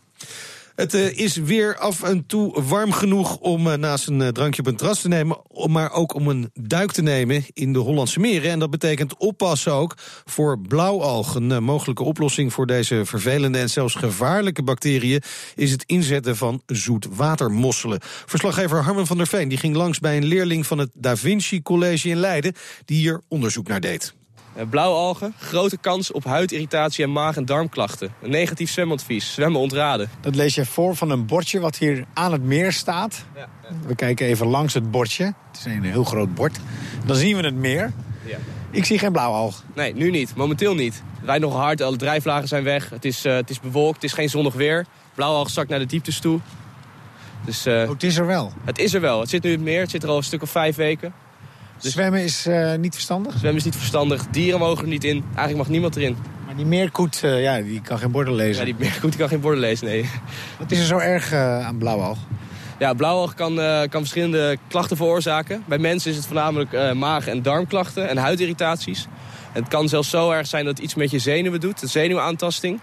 Het 0.79 0.95
uh, 0.95 1.19
is 1.19 1.37
weer 1.37 1.77
af 1.77 2.03
en 2.03 2.27
toe 2.27 2.63
warm 2.63 2.93
genoeg 2.93 3.39
om 3.39 3.67
uh, 3.67 3.75
naast 3.75 4.07
een 4.07 4.21
uh, 4.21 4.29
drankje 4.29 4.61
op 4.61 4.67
een 4.67 4.77
terras 4.77 5.01
te 5.01 5.09
nemen, 5.09 5.39
maar 5.67 5.93
ook 5.93 6.15
om 6.15 6.29
een 6.29 6.51
duik 6.55 6.93
te 6.93 7.03
nemen 7.03 7.45
in 7.53 7.73
de 7.73 7.79
Hollandse 7.79 8.21
meren. 8.21 8.51
En 8.51 8.59
dat 8.59 8.71
betekent 8.71 9.17
oppassen 9.17 9.73
ook 9.73 9.95
voor 10.25 10.61
blauwalg. 10.61 11.35
Een 11.35 11.63
mogelijke 11.63 12.03
oplossing 12.03 12.53
voor 12.53 12.67
deze 12.67 13.05
vervelende 13.05 13.59
en 13.59 13.71
zelfs 13.71 13.95
gevaarlijke 13.95 14.63
bacteriën 14.63 15.23
is 15.55 15.71
het 15.71 15.85
inzetten 15.87 16.37
van 16.37 16.63
zoetwatermosselen. 16.67 18.01
Verslaggever 18.03 18.83
Harmen 18.83 19.07
van 19.07 19.17
der 19.17 19.27
Veen 19.27 19.49
die 19.49 19.59
ging 19.59 19.77
langs 19.77 19.99
bij 19.99 20.17
een 20.17 20.25
leerling 20.25 20.67
van 20.67 20.79
het 20.79 20.91
Da 20.95 21.17
Vinci 21.17 21.63
College 21.63 22.09
in 22.09 22.17
Leiden 22.17 22.55
die 22.85 22.99
hier 22.99 23.21
onderzoek 23.29 23.69
naar 23.69 23.81
deed. 23.81 24.18
Blauwalgen, 24.67 25.35
grote 25.39 25.77
kans 25.77 26.13
op 26.13 26.25
huidirritatie 26.25 27.05
en 27.05 27.13
maag- 27.13 27.37
en 27.37 27.45
darmklachten. 27.45 28.13
Een 28.23 28.31
negatief 28.31 28.71
zwemadvies, 28.71 29.33
zwemmen 29.33 29.61
ontraden. 29.61 30.11
Dat 30.21 30.35
lees 30.35 30.55
je 30.55 30.65
voor 30.65 30.97
van 30.97 31.11
een 31.11 31.27
bordje 31.27 31.61
wat 31.61 31.77
hier 31.77 32.05
aan 32.15 32.33
het 32.33 32.43
meer 32.43 32.73
staat. 32.73 33.25
Ja, 33.35 33.49
ja. 33.63 33.69
We 33.87 33.95
kijken 33.95 34.27
even 34.27 34.47
langs 34.47 34.75
het 34.75 34.91
bordje. 34.91 35.25
Het 35.25 35.59
is 35.59 35.65
een 35.65 35.83
heel 35.83 36.05
groot 36.05 36.35
bord. 36.35 36.59
Dan 37.07 37.17
zien 37.17 37.37
we 37.37 37.45
het 37.45 37.55
meer. 37.55 37.93
Ja. 38.25 38.39
Ik 38.71 38.85
zie 38.85 38.99
geen 38.99 39.13
blauwalg. 39.13 39.65
Nee, 39.75 39.95
nu 39.95 40.11
niet. 40.11 40.35
Momenteel 40.37 40.75
niet. 40.75 41.03
Het 41.17 41.25
rijdt 41.25 41.45
nog 41.45 41.55
hard, 41.55 41.83
alle 41.83 41.97
drijflagen 41.97 42.49
zijn 42.49 42.65
weg. 42.65 42.91
Het 42.91 43.05
is, 43.05 43.27
uh, 43.27 43.35
het 43.35 43.51
is 43.51 43.61
bewolkt, 43.61 43.95
het 43.95 44.05
is 44.05 44.13
geen 44.13 44.29
zonnig 44.29 44.55
weer. 44.55 44.87
Blauwalg 45.15 45.51
zakt 45.51 45.69
naar 45.69 45.79
de 45.79 45.87
dieptes 45.87 46.21
toe. 46.21 46.41
Dus, 47.45 47.67
uh, 47.67 47.83
oh, 47.83 47.89
het 47.89 48.03
is 48.03 48.17
er 48.17 48.27
wel? 48.27 48.53
Het 48.65 48.79
is 48.79 48.95
er 48.95 49.01
wel. 49.01 49.21
Het 49.21 49.29
zit 49.29 49.43
nu 49.43 49.51
in 49.51 49.57
het 49.57 49.65
meer. 49.65 49.81
Het 49.81 49.91
zit 49.91 50.03
er 50.03 50.09
al 50.09 50.17
een 50.17 50.23
stuk 50.23 50.43
of 50.43 50.51
vijf 50.51 50.77
weken. 50.77 51.13
Dus 51.81 51.93
zwemmen 51.93 52.23
is 52.23 52.47
uh, 52.47 52.75
niet 52.75 52.95
verstandig? 52.95 53.33
Zwemmen 53.33 53.57
is 53.57 53.65
niet 53.65 53.77
verstandig. 53.77 54.27
Dieren 54.31 54.61
mogen 54.61 54.83
er 54.83 54.89
niet 54.89 55.05
in. 55.05 55.25
Eigenlijk 55.25 55.57
mag 55.57 55.69
niemand 55.69 55.97
erin. 55.97 56.17
Maar 56.47 56.57
die 56.57 56.67
meerkoet, 56.67 57.23
uh, 57.25 57.43
ja, 57.43 57.61
die 57.61 57.81
kan 57.81 57.99
geen 57.99 58.11
borden 58.11 58.35
lezen. 58.35 58.67
Ja, 58.67 58.73
die 58.73 58.87
meerkoet 58.89 59.17
kan 59.17 59.29
geen 59.29 59.41
borden 59.41 59.61
lezen, 59.61 59.87
nee. 59.87 60.09
Wat 60.59 60.71
is 60.71 60.79
er 60.79 60.85
zo 60.85 60.99
erg 60.99 61.33
uh, 61.33 61.67
aan 61.67 61.79
blauwalg? 61.79 62.19
Ja, 62.79 62.95
blauwalg 62.95 63.35
kan, 63.35 63.55
kan 63.89 64.01
verschillende 64.01 64.59
klachten 64.69 64.97
veroorzaken. 64.97 65.63
Bij 65.67 65.79
mensen 65.79 66.11
is 66.11 66.17
het 66.17 66.27
voornamelijk 66.27 66.95
maag- 66.95 67.27
en 67.27 67.43
darmklachten 67.43 68.09
en 68.09 68.17
huidirritaties. 68.17 69.07
En 69.53 69.63
het 69.63 69.69
kan 69.69 69.89
zelfs 69.89 70.11
zo 70.11 70.31
erg 70.31 70.47
zijn 70.47 70.65
dat 70.65 70.77
het 70.77 70.85
iets 70.85 70.95
met 70.95 71.11
je 71.11 71.19
zenuwen 71.19 71.61
doet, 71.61 71.81
de 71.81 71.87
zenuwaantasting. 71.87 72.81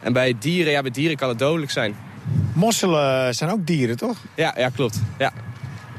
En 0.00 0.12
bij 0.12 0.34
dieren, 0.38 0.72
ja, 0.72 0.82
bij 0.82 0.90
dieren 0.90 1.16
kan 1.16 1.28
het 1.28 1.38
dodelijk 1.38 1.70
zijn. 1.70 1.96
Mosselen 2.52 3.34
zijn 3.34 3.50
ook 3.50 3.66
dieren, 3.66 3.96
toch? 3.96 4.16
Ja, 4.34 4.54
ja 4.56 4.68
klopt. 4.68 5.00
Ja. 5.18 5.32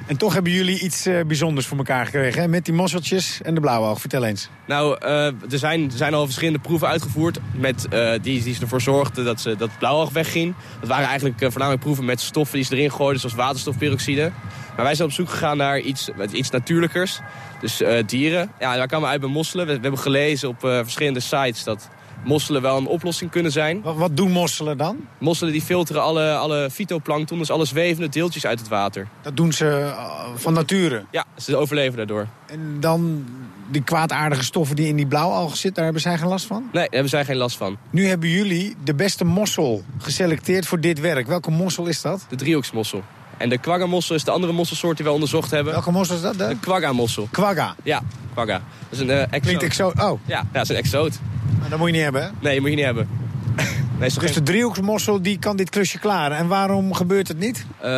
En 0.06 0.18
toch 0.18 0.34
hebben 0.34 0.52
jullie 0.52 0.80
iets 0.80 1.08
uh, 1.08 1.22
bijzonders 1.28 1.68
voor 1.68 1.78
elkaar 1.78 2.06
gekregen, 2.06 2.50
met 2.50 2.66
die 2.66 2.74
mosseltjes 2.74 3.42
en 3.42 3.56
de 3.56 3.62
blauwalg. 3.62 4.00
Vertel 4.00 4.24
eens. 4.24 4.50
Nou, 4.68 4.98
uh, 5.04 5.26
er, 5.26 5.36
zijn, 5.48 5.84
er 5.84 5.98
zijn 5.98 6.14
al 6.14 6.26
verschillende 6.26 6.60
proeven 6.60 6.88
uitgevoerd 6.88 7.40
met, 7.56 7.88
uh, 7.94 8.12
die, 8.22 8.44
die 8.44 8.58
ervoor 8.62 8.82
zorgden 8.82 9.26
dat, 9.26 9.42
ze, 9.42 9.56
dat 9.56 9.70
blauwalg 9.80 10.12
wegging. 10.12 10.54
Dat 10.80 10.90
waren 10.90 11.08
eigenlijk 11.08 11.40
voornamelijk 11.40 11.82
proeven 11.82 12.06
met 12.06 12.22
stoffen 12.22 12.56
die 12.56 12.66
ze 12.66 12.76
erin 12.76 12.92
gooiden, 12.92 13.20
zoals 13.20 13.36
waterstofperoxide. 13.36 14.32
Maar 14.76 14.86
wij 14.86 14.96
zijn 14.96 15.08
op 15.08 15.14
zoek 15.14 15.30
gegaan 15.30 15.58
naar 15.58 15.80
iets, 15.80 16.10
iets 16.32 16.50
natuurlijkers. 16.50 17.20
Dus 17.62 17.82
dieren. 18.06 18.52
Ja, 18.60 18.76
daar 18.76 18.88
kwamen 18.88 19.06
we 19.06 19.12
uit 19.12 19.22
bij 19.22 19.30
mosselen. 19.30 19.66
We, 19.66 19.74
we 19.74 19.82
hebben 19.82 20.00
gelezen 20.00 20.50
op 20.50 20.60
verschillende 20.60 21.20
sites 21.20 21.64
dat 21.64 21.90
mosselen 22.24 22.62
wel 22.62 22.78
een 22.78 22.88
oplossing 22.88 23.32
kunnen 23.32 23.52
zijn. 23.52 23.82
Wat, 23.82 24.18
doen 24.18 24.32
mosselen 24.32 24.78
dan? 24.78 24.98
Mosselen 25.18 25.54
die 25.54 25.62
filteren 25.62 26.02
alle, 26.02 26.36
alle 26.36 26.70
fytoplankton, 26.72 27.38
dus 27.38 27.52
alle 27.52 27.66
zwevende 27.66 28.10
deeltjes 28.10 28.46
uit 28.46 28.60
het 28.60 28.68
water. 28.68 29.08
Dat 29.22 29.38
doen 29.38 29.54
ze 29.54 29.66
uh, 29.66 30.06
van 30.36 30.54
nature? 30.54 31.06
Ja, 31.12 31.26
ze 31.38 31.56
overleven 31.56 31.98
daardoor. 31.98 32.28
En 32.46 32.78
dan 32.80 33.26
die 33.72 33.84
kwaadaardige 33.84 34.44
stoffen 34.44 34.76
die 34.76 34.88
in 34.88 34.96
die 34.96 35.08
blauwalgen 35.08 35.58
zitten, 35.58 35.74
daar 35.74 35.84
hebben 35.84 36.02
zij 36.02 36.18
geen 36.18 36.28
last 36.28 36.46
van? 36.46 36.62
Nee, 36.62 36.72
daar 36.72 36.88
hebben 36.90 37.10
zij 37.10 37.26
geen 37.26 37.38
last 37.38 37.58
van. 37.58 37.78
Nu 37.90 38.08
hebben 38.08 38.30
jullie 38.30 38.76
de 38.84 38.94
beste 38.94 39.26
mossel 39.26 39.84
geselecteerd 39.98 40.68
voor 40.68 40.80
dit 40.80 41.00
werk. 41.00 41.28
Welke 41.28 41.52
mossel 41.52 41.86
is 41.86 42.02
dat? 42.02 42.26
De 42.30 42.36
driehoeksmossel. 42.36 43.04
En 43.38 43.50
de 43.50 43.58
kwagga-mossel 43.58 44.16
is 44.16 44.24
de 44.24 44.32
andere 44.32 44.54
mosselsoort 44.54 44.98
die 44.98 45.06
we 45.06 45.12
onderzocht 45.12 45.52
hebben. 45.52 45.74
Welke 45.74 45.92
mossel 45.92 46.16
is 46.16 46.22
dat? 46.22 46.38
De, 46.38 46.48
de 46.48 46.58
kwagga-mossel. 46.60 47.28
Kwagga? 47.32 47.76
Ja, 47.84 48.02
kwagga. 48.34 48.54
Dat 48.54 48.62
is 48.90 49.00
een 49.00 49.08
uh, 49.08 49.22
exoot. 49.22 49.42
Klinkt 49.42 49.64
exoot. 49.64 50.02
Oh. 50.02 50.20
Ja, 50.26 50.48
dat 50.52 50.64
is 50.64 50.70
een 50.70 50.76
exoot. 50.76 51.20
Dat 51.70 51.80
moet 51.80 51.88
je 51.88 51.94
niet 51.94 52.04
hebben, 52.04 52.22
hè? 52.22 52.28
Nee, 52.42 52.54
dat 52.54 52.62
moet 52.62 52.70
je 52.70 52.76
niet 52.76 52.86
hebben. 52.86 53.10
nee, 53.56 54.10
dus 54.10 54.18
geen... 54.18 54.34
de 54.34 54.44
driehoeksmossel 54.44 55.22
die 55.22 55.40
kan 55.40 55.58
dit 55.58 55.70
klusje 55.70 56.00
klaren. 56.00 56.38
En 56.38 56.48
waarom 56.48 56.94
gebeurt 56.94 57.28
het 57.28 57.40
niet? 57.40 57.66
Uh, 57.84 57.90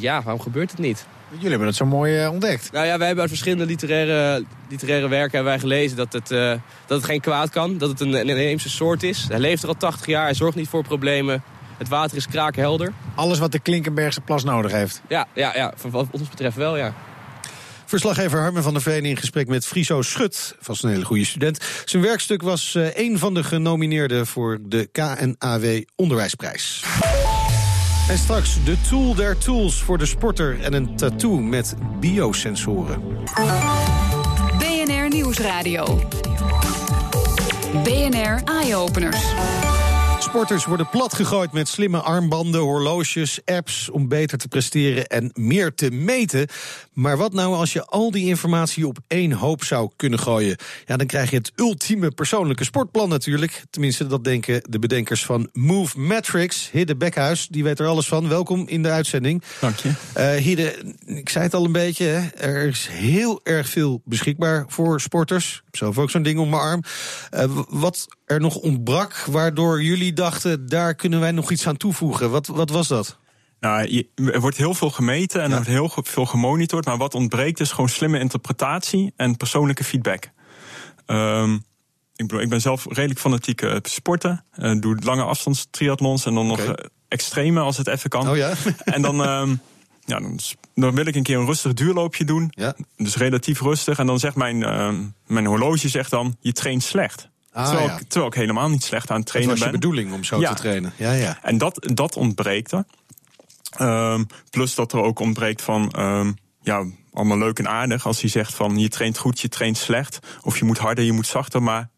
ja, 0.00 0.22
waarom 0.22 0.40
gebeurt 0.40 0.70
het 0.70 0.80
niet? 0.80 1.06
Jullie 1.30 1.48
hebben 1.48 1.66
het 1.66 1.76
zo 1.76 1.86
mooi 1.86 2.22
uh, 2.24 2.32
ontdekt. 2.32 2.72
Nou 2.72 2.86
ja, 2.86 2.96
wij 2.96 3.06
hebben 3.06 3.20
uit 3.22 3.32
verschillende 3.32 3.66
literaire, 3.66 4.44
literaire 4.68 5.08
werken 5.08 5.34
hebben 5.34 5.52
wij 5.52 5.60
gelezen 5.60 5.96
dat 5.96 6.12
het, 6.12 6.30
uh, 6.30 6.48
dat 6.86 6.96
het 6.96 7.04
geen 7.04 7.20
kwaad 7.20 7.50
kan. 7.50 7.78
Dat 7.78 7.88
het 7.88 8.00
een, 8.00 8.12
een 8.12 8.28
inheemse 8.28 8.70
soort 8.70 9.02
is. 9.02 9.26
Hij 9.28 9.38
leeft 9.38 9.62
er 9.62 9.68
al 9.68 9.76
80 9.76 10.06
jaar, 10.06 10.24
hij 10.24 10.34
zorgt 10.34 10.56
niet 10.56 10.68
voor 10.68 10.82
problemen. 10.82 11.42
Het 11.78 11.88
water 11.88 12.16
is 12.16 12.26
kraakhelder. 12.26 12.92
Alles 13.14 13.38
wat 13.38 13.52
de 13.52 13.58
Klinkenbergse 13.58 14.20
plas 14.20 14.44
nodig 14.44 14.72
heeft? 14.72 15.02
Ja, 15.08 15.26
ja, 15.34 15.52
ja 15.54 15.72
wat 15.90 16.06
ons 16.10 16.28
betreft 16.28 16.56
wel, 16.56 16.76
ja. 16.76 16.94
Verslaggever 17.90 18.40
Harmen 18.40 18.62
van 18.62 18.72
der 18.72 18.82
Veen 18.82 19.04
in 19.04 19.16
gesprek 19.16 19.48
met 19.48 19.66
Friso 19.66 20.02
Schut, 20.02 20.54
vast 20.60 20.84
een 20.84 20.90
hele 20.90 21.04
goede 21.04 21.24
student. 21.24 21.58
Zijn 21.84 22.02
werkstuk 22.02 22.42
was 22.42 22.74
uh, 22.74 22.96
een 22.96 23.18
van 23.18 23.34
de 23.34 23.44
genomineerden 23.44 24.26
voor 24.26 24.58
de 24.62 24.88
KNAW 24.92 25.82
Onderwijsprijs. 25.96 26.84
En 28.08 28.18
straks 28.18 28.64
de 28.64 28.76
tool 28.88 29.14
der 29.14 29.38
tools 29.38 29.82
voor 29.82 29.98
de 29.98 30.06
sporter 30.06 30.60
en 30.60 30.72
een 30.72 30.96
tattoo 30.96 31.40
met 31.40 31.74
biosensoren. 32.00 33.02
BNR 34.58 35.08
Nieuwsradio. 35.08 36.08
BNR 37.82 38.42
Eye 38.44 38.76
Openers. 38.76 39.24
Sporters 40.30 40.64
worden 40.64 40.88
platgegooid 40.88 41.52
met 41.52 41.68
slimme 41.68 41.98
armbanden, 41.98 42.60
horloges, 42.60 43.40
apps 43.44 43.90
om 43.90 44.08
beter 44.08 44.38
te 44.38 44.48
presteren 44.48 45.06
en 45.06 45.30
meer 45.34 45.74
te 45.74 45.90
meten. 45.90 46.46
Maar 46.92 47.16
wat 47.16 47.32
nou 47.32 47.54
als 47.54 47.72
je 47.72 47.84
al 47.84 48.10
die 48.10 48.26
informatie 48.26 48.86
op 48.86 48.98
één 49.06 49.32
hoop 49.32 49.64
zou 49.64 49.90
kunnen 49.96 50.18
gooien? 50.18 50.56
Ja, 50.86 50.96
dan 50.96 51.06
krijg 51.06 51.30
je 51.30 51.36
het 51.36 51.52
ultieme 51.56 52.10
persoonlijke 52.10 52.64
sportplan 52.64 53.08
natuurlijk. 53.08 53.64
Tenminste, 53.70 54.06
dat 54.06 54.24
denken 54.24 54.62
de 54.68 54.78
bedenkers 54.78 55.24
van 55.24 55.48
Move 55.52 55.98
Matrix. 55.98 56.70
Hidde 56.72 56.96
Bekhuis, 56.96 57.48
die 57.48 57.62
weet 57.62 57.78
er 57.78 57.86
alles 57.86 58.08
van. 58.08 58.28
Welkom 58.28 58.68
in 58.68 58.82
de 58.82 58.90
uitzending. 58.90 59.42
Dank 59.60 59.76
je. 59.76 59.88
Uh, 59.88 60.34
Hidde, 60.34 60.94
ik 61.06 61.28
zei 61.28 61.44
het 61.44 61.54
al 61.54 61.64
een 61.64 61.72
beetje, 61.72 62.04
hè? 62.04 62.28
er 62.28 62.66
is 62.66 62.88
heel 62.90 63.40
erg 63.42 63.68
veel 63.68 64.02
beschikbaar 64.04 64.64
voor 64.68 65.00
sporters. 65.00 65.54
Ik 65.56 65.62
heb 65.64 65.76
zelf 65.76 65.98
ook 65.98 66.10
zo'n 66.10 66.22
ding 66.22 66.38
om 66.38 66.48
mijn 66.48 66.62
arm. 66.62 66.82
Uh, 67.34 67.44
wat 67.68 68.06
er 68.30 68.40
nog 68.40 68.56
ontbrak, 68.56 69.24
waardoor 69.24 69.82
jullie 69.82 70.12
dachten... 70.20 70.68
daar 70.68 70.94
kunnen 70.94 71.20
wij 71.20 71.30
nog 71.30 71.50
iets 71.50 71.66
aan 71.66 71.76
toevoegen. 71.76 72.30
Wat, 72.30 72.46
wat 72.46 72.70
was 72.70 72.88
dat? 72.88 73.18
Nou, 73.60 74.06
er 74.14 74.40
wordt 74.40 74.56
heel 74.56 74.74
veel 74.74 74.90
gemeten 74.90 75.42
en 75.42 75.48
er 75.50 75.54
wordt 75.54 75.68
heel 75.68 75.90
veel 76.02 76.26
gemonitord. 76.26 76.84
Maar 76.84 76.96
wat 76.96 77.14
ontbreekt 77.14 77.60
is 77.60 77.70
gewoon 77.70 77.88
slimme 77.88 78.18
interpretatie 78.18 79.12
en 79.16 79.36
persoonlijke 79.36 79.84
feedback. 79.84 80.30
Um, 81.06 81.54
ik, 82.16 82.26
bedoel, 82.26 82.40
ik 82.40 82.48
ben 82.48 82.60
zelf 82.60 82.86
redelijk 82.88 83.20
fanatiek 83.20 83.62
uh, 83.62 83.76
sporten. 83.82 84.44
Uh, 84.58 84.80
doe 84.80 84.96
lange 85.02 85.22
afstands 85.22 85.66
triathlons 85.70 86.26
en 86.26 86.34
dan 86.34 86.46
nog 86.46 86.60
uh, 86.60 86.70
extreme 87.08 87.60
als 87.60 87.76
het 87.76 87.86
even 87.86 88.10
kan. 88.10 88.28
Oh 88.28 88.36
ja? 88.36 88.52
en 88.84 89.02
dan, 89.02 89.20
um, 89.20 89.60
ja, 90.04 90.20
dan, 90.20 90.38
dan, 90.74 90.94
wil 90.94 91.06
ik 91.06 91.14
een 91.14 91.22
keer 91.22 91.38
een 91.38 91.46
rustig 91.46 91.72
duurloopje 91.74 92.24
doen. 92.24 92.48
Ja. 92.50 92.74
Dus 92.96 93.16
relatief 93.16 93.60
rustig. 93.60 93.98
En 93.98 94.06
dan 94.06 94.18
zegt 94.18 94.36
mijn, 94.36 94.58
mijn 95.26 95.46
horloge 95.46 95.88
zegt 95.88 96.10
dan, 96.10 96.36
je 96.40 96.52
traint 96.52 96.82
slecht. 96.82 97.29
Ah, 97.52 97.64
terwijl, 97.64 97.86
ja. 97.88 97.98
ik, 97.98 98.08
terwijl 98.08 98.26
ik 98.26 98.38
helemaal 98.38 98.68
niet 98.68 98.82
slecht 98.82 99.10
aan 99.10 99.16
het 99.16 99.26
trainen 99.26 99.54
ben. 99.54 99.62
Dat 99.62 99.72
was 99.72 99.80
je 99.80 99.86
bedoeling 99.86 100.14
om 100.14 100.24
zo 100.24 100.40
Ja. 100.40 100.54
te 100.54 100.60
trainen. 100.62 100.92
Ja, 100.96 101.12
ja. 101.12 101.38
En 101.42 101.58
dat, 101.58 101.90
dat 101.94 102.16
ontbreekt 102.16 102.72
er. 102.72 102.84
Um, 103.80 104.26
plus 104.50 104.74
dat 104.74 104.92
er 104.92 105.02
ook 105.02 105.18
ontbreekt 105.18 105.62
van, 105.62 105.94
um, 105.98 106.36
ja, 106.62 106.84
allemaal 107.12 107.38
leuk 107.38 107.58
en 107.58 107.68
aardig. 107.68 108.06
Als 108.06 108.20
hij 108.20 108.30
zegt 108.30 108.54
van 108.54 108.78
je 108.78 108.88
traint 108.88 109.18
goed, 109.18 109.40
je 109.40 109.48
traint 109.48 109.76
slecht. 109.76 110.18
Of 110.42 110.58
je 110.58 110.64
moet 110.64 110.78
harder, 110.78 111.04
je 111.04 111.12
moet 111.12 111.26
zachter. 111.26 111.62
Maar 111.62 111.88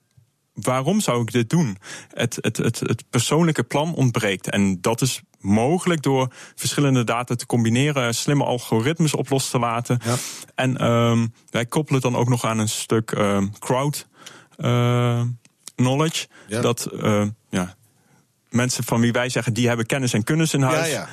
waarom 0.53 1.01
zou 1.01 1.23
ik 1.23 1.33
dit 1.33 1.51
doen? 1.51 1.77
Het, 2.09 2.39
het, 2.41 2.57
het, 2.57 2.81
het 2.81 3.05
persoonlijke 3.11 3.63
plan 3.63 3.95
ontbreekt. 3.95 4.51
En 4.51 4.81
dat 4.81 5.01
is 5.01 5.23
mogelijk 5.39 6.03
door 6.03 6.33
verschillende 6.55 7.05
data 7.05 7.35
te 7.35 7.47
combineren, 7.47 8.15
slimme 8.15 8.45
algoritmes 8.45 9.15
op 9.15 9.29
los 9.29 9.51
te 9.51 9.59
laten. 9.59 10.01
Ja. 10.05 10.15
En 10.55 10.85
um, 10.85 11.35
wij 11.51 11.67
koppelen 11.67 12.03
het 12.03 12.13
dan 12.13 12.21
ook 12.21 12.29
nog 12.29 12.45
aan 12.45 12.59
een 12.59 12.69
stuk 12.69 13.11
um, 13.11 13.59
crowd 13.59 14.09
uh, 14.59 15.23
knowledge. 15.75 16.27
Ja. 16.49 16.61
Dat 16.61 16.89
uh, 16.93 17.27
ja, 17.51 17.75
mensen 18.51 18.85
van 18.85 19.01
wie 19.01 19.13
wij 19.13 19.29
zeggen 19.29 19.53
die 19.53 19.69
hebben 19.69 19.87
kennis 19.87 20.13
en 20.13 20.25
kunnis 20.25 20.55
in 20.55 20.63
huis, 20.63 20.91
Ja, 20.91 21.09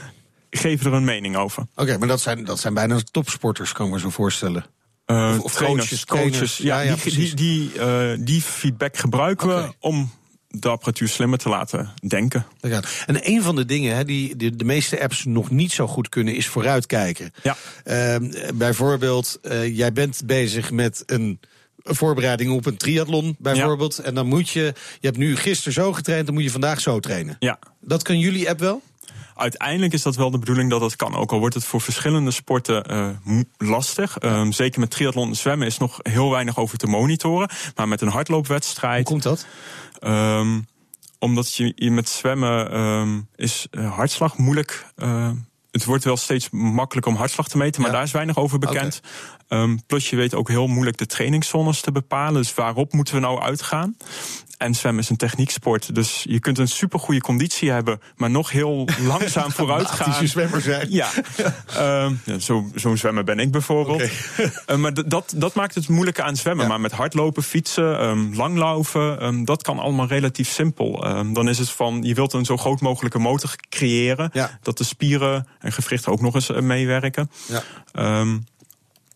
geven 0.49 0.85
er 0.85 0.93
een 0.97 1.03
mening 1.03 1.35
over. 1.35 1.63
Oké, 1.75 1.97
maar 1.97 2.07
dat 2.07 2.21
zijn, 2.21 2.43
dat 2.45 2.59
zijn 2.59 2.73
bijna 2.73 2.99
topsporters, 3.11 3.71
kan 3.71 3.85
ik 3.85 3.91
me 3.91 3.99
zo 3.99 4.09
voorstellen. 4.09 4.65
Uh, 5.05 5.33
Of- 5.37 5.43
of 5.43 5.53
trainers, 5.55 5.87
coaches, 5.89 6.05
trainers. 6.05 6.57
ja, 6.57 6.79
Ja, 6.81 6.89
ja, 6.91 6.95
die, 7.03 7.13
die, 7.15 7.33
die, 7.35 7.71
uh, 7.75 8.11
die 8.19 8.41
feedback 8.41 8.97
gebruiken 8.97 9.47
we 9.47 9.73
om 9.79 10.11
de 10.47 10.69
apparatuur 10.69 11.07
slimmer 11.07 11.37
te 11.39 11.49
laten 11.49 11.93
denken. 12.07 12.45
En 13.05 13.19
een 13.31 13.41
van 13.41 13.55
de 13.55 13.65
dingen 13.65 13.95
hè, 13.95 14.05
die 14.05 14.35
de, 14.35 14.55
de 14.55 14.63
meeste 14.63 15.01
apps 15.01 15.25
nog 15.25 15.49
niet 15.49 15.71
zo 15.71 15.87
goed 15.87 16.09
kunnen, 16.09 16.35
is 16.35 16.47
vooruitkijken. 16.47 17.33
Ja. 17.43 17.55
Ehm, 17.83 18.31
bijvoorbeeld, 18.53 19.39
eh, 19.41 19.77
jij 19.77 19.93
bent 19.93 20.21
bezig 20.25 20.71
met 20.71 21.03
een 21.05 21.39
voorbereiding 21.95 22.51
op 22.51 22.65
een 22.65 22.77
triathlon, 22.77 23.35
bijvoorbeeld. 23.39 23.99
En 23.99 24.13
dan 24.15 24.27
moet 24.27 24.49
je, 24.49 24.73
je 24.99 25.07
hebt 25.07 25.17
nu 25.17 25.35
gisteren 25.35 25.73
zo 25.73 25.93
getraind, 25.93 26.25
dan 26.25 26.33
moet 26.35 26.43
je 26.43 26.51
vandaag 26.51 26.79
zo 26.79 26.99
trainen. 26.99 27.35
Ja. 27.39 27.59
Dat 27.81 28.03
kan 28.03 28.19
jullie 28.19 28.49
app 28.49 28.59
wel? 28.59 28.81
Uiteindelijk 29.35 29.93
is 29.93 30.01
dat 30.01 30.15
wel 30.15 30.31
de 30.31 30.39
bedoeling 30.39 30.69
dat 30.69 30.81
het 30.81 30.95
kan. 30.95 31.15
Ook 31.15 31.31
al 31.31 31.39
wordt 31.39 31.55
het 31.55 31.63
voor 31.63 31.81
verschillende 31.81 32.31
sporten 32.31 32.91
uh, 32.91 33.09
mo- 33.23 33.43
lastig. 33.57 34.17
Um, 34.23 34.51
zeker 34.51 34.79
met 34.79 34.89
triathlon 34.89 35.29
en 35.29 35.35
zwemmen 35.35 35.67
is 35.67 35.77
nog 35.77 35.99
heel 36.01 36.31
weinig 36.31 36.57
over 36.57 36.77
te 36.77 36.87
monitoren. 36.87 37.49
Maar 37.75 37.87
met 37.87 38.01
een 38.01 38.07
Hoe 38.07 38.15
hardloopwedstrijd. 38.15 39.05
komt 39.05 39.23
dat? 39.23 39.45
Um, 40.03 40.67
omdat 41.19 41.53
je, 41.55 41.71
je 41.75 41.91
met 41.91 42.09
zwemmen 42.09 42.79
um, 42.79 43.27
is 43.35 43.67
uh, 43.71 43.95
hartslag 43.95 44.37
moeilijk. 44.37 44.85
Uh, 44.97 45.29
het 45.79 45.87
wordt 45.87 46.03
wel 46.03 46.17
steeds 46.17 46.49
makkelijker 46.49 47.11
om 47.11 47.17
hartslag 47.17 47.47
te 47.47 47.57
meten, 47.57 47.81
maar 47.81 47.89
Ja. 47.89 47.95
daar 47.95 48.05
is 48.05 48.11
weinig 48.11 48.37
over 48.37 48.59
bekend. 48.59 49.01
Um, 49.49 49.85
plus 49.85 50.09
je 50.09 50.15
weet 50.15 50.33
ook 50.33 50.47
heel 50.47 50.67
moeilijk 50.67 50.97
de 50.97 51.05
trainingszones 51.05 51.81
te 51.81 51.91
bepalen. 51.91 52.41
Dus 52.41 52.53
waarop 52.53 52.93
moeten 52.93 53.13
we 53.13 53.19
nou 53.19 53.39
uitgaan? 53.41 53.95
En 54.59 54.75
zwemmen 54.75 55.03
is 55.03 55.09
een 55.09 55.17
technieksport. 55.17 55.95
Dus 55.95 56.25
je 56.29 56.39
kunt 56.39 56.57
een 56.57 56.67
supergoeie 56.67 57.21
conditie 57.21 57.71
hebben, 57.71 58.01
maar 58.15 58.29
nog 58.29 58.51
heel 58.51 58.87
langzaam 59.01 59.51
vooruit 59.59 59.87
gaan. 59.87 60.27
Zwemmer 60.27 60.61
zijn. 60.61 60.87
Ja, 60.91 61.09
um, 61.77 62.21
ja 62.25 62.39
zo- 62.39 62.71
zo'n 62.75 62.97
zwemmer 62.97 63.23
ben 63.23 63.39
ik 63.39 63.51
bijvoorbeeld. 63.51 64.01
Oké. 64.01 64.51
Uh, 64.67 64.75
maar 64.81 64.93
dat, 65.07 65.33
dat 65.35 65.53
maakt 65.53 65.75
het 65.75 65.87
moeilijker 65.87 66.23
aan 66.23 66.35
zwemmen. 66.35 66.63
Ja. 66.63 66.71
Maar 66.71 66.81
met 66.81 66.91
hardlopen, 66.91 67.43
fietsen, 67.43 68.03
um, 68.03 68.35
langlaufen, 68.35 69.45
dat 69.45 69.63
kan 69.63 69.79
allemaal 69.79 70.07
relatief 70.07 70.49
simpel. 70.49 70.99
Dan 71.33 71.49
is 71.49 71.57
het 71.57 71.69
van, 71.69 72.03
je 72.03 72.13
wilt 72.13 72.33
een 72.33 72.45
zo 72.45 72.57
groot 72.57 72.81
mogelijke 72.81 73.19
motor 73.19 73.55
creëren. 73.69 74.29
Ja. 74.33 74.59
Dat 74.61 74.77
de 74.77 74.83
spieren 74.83 75.47
en 75.59 75.71
gewrichten 75.71 76.11
ook 76.11 76.21
nog 76.21 76.33
eens 76.33 76.49
uh, 76.49 76.59
meewerken. 76.59 77.31
Ja. 77.47 77.63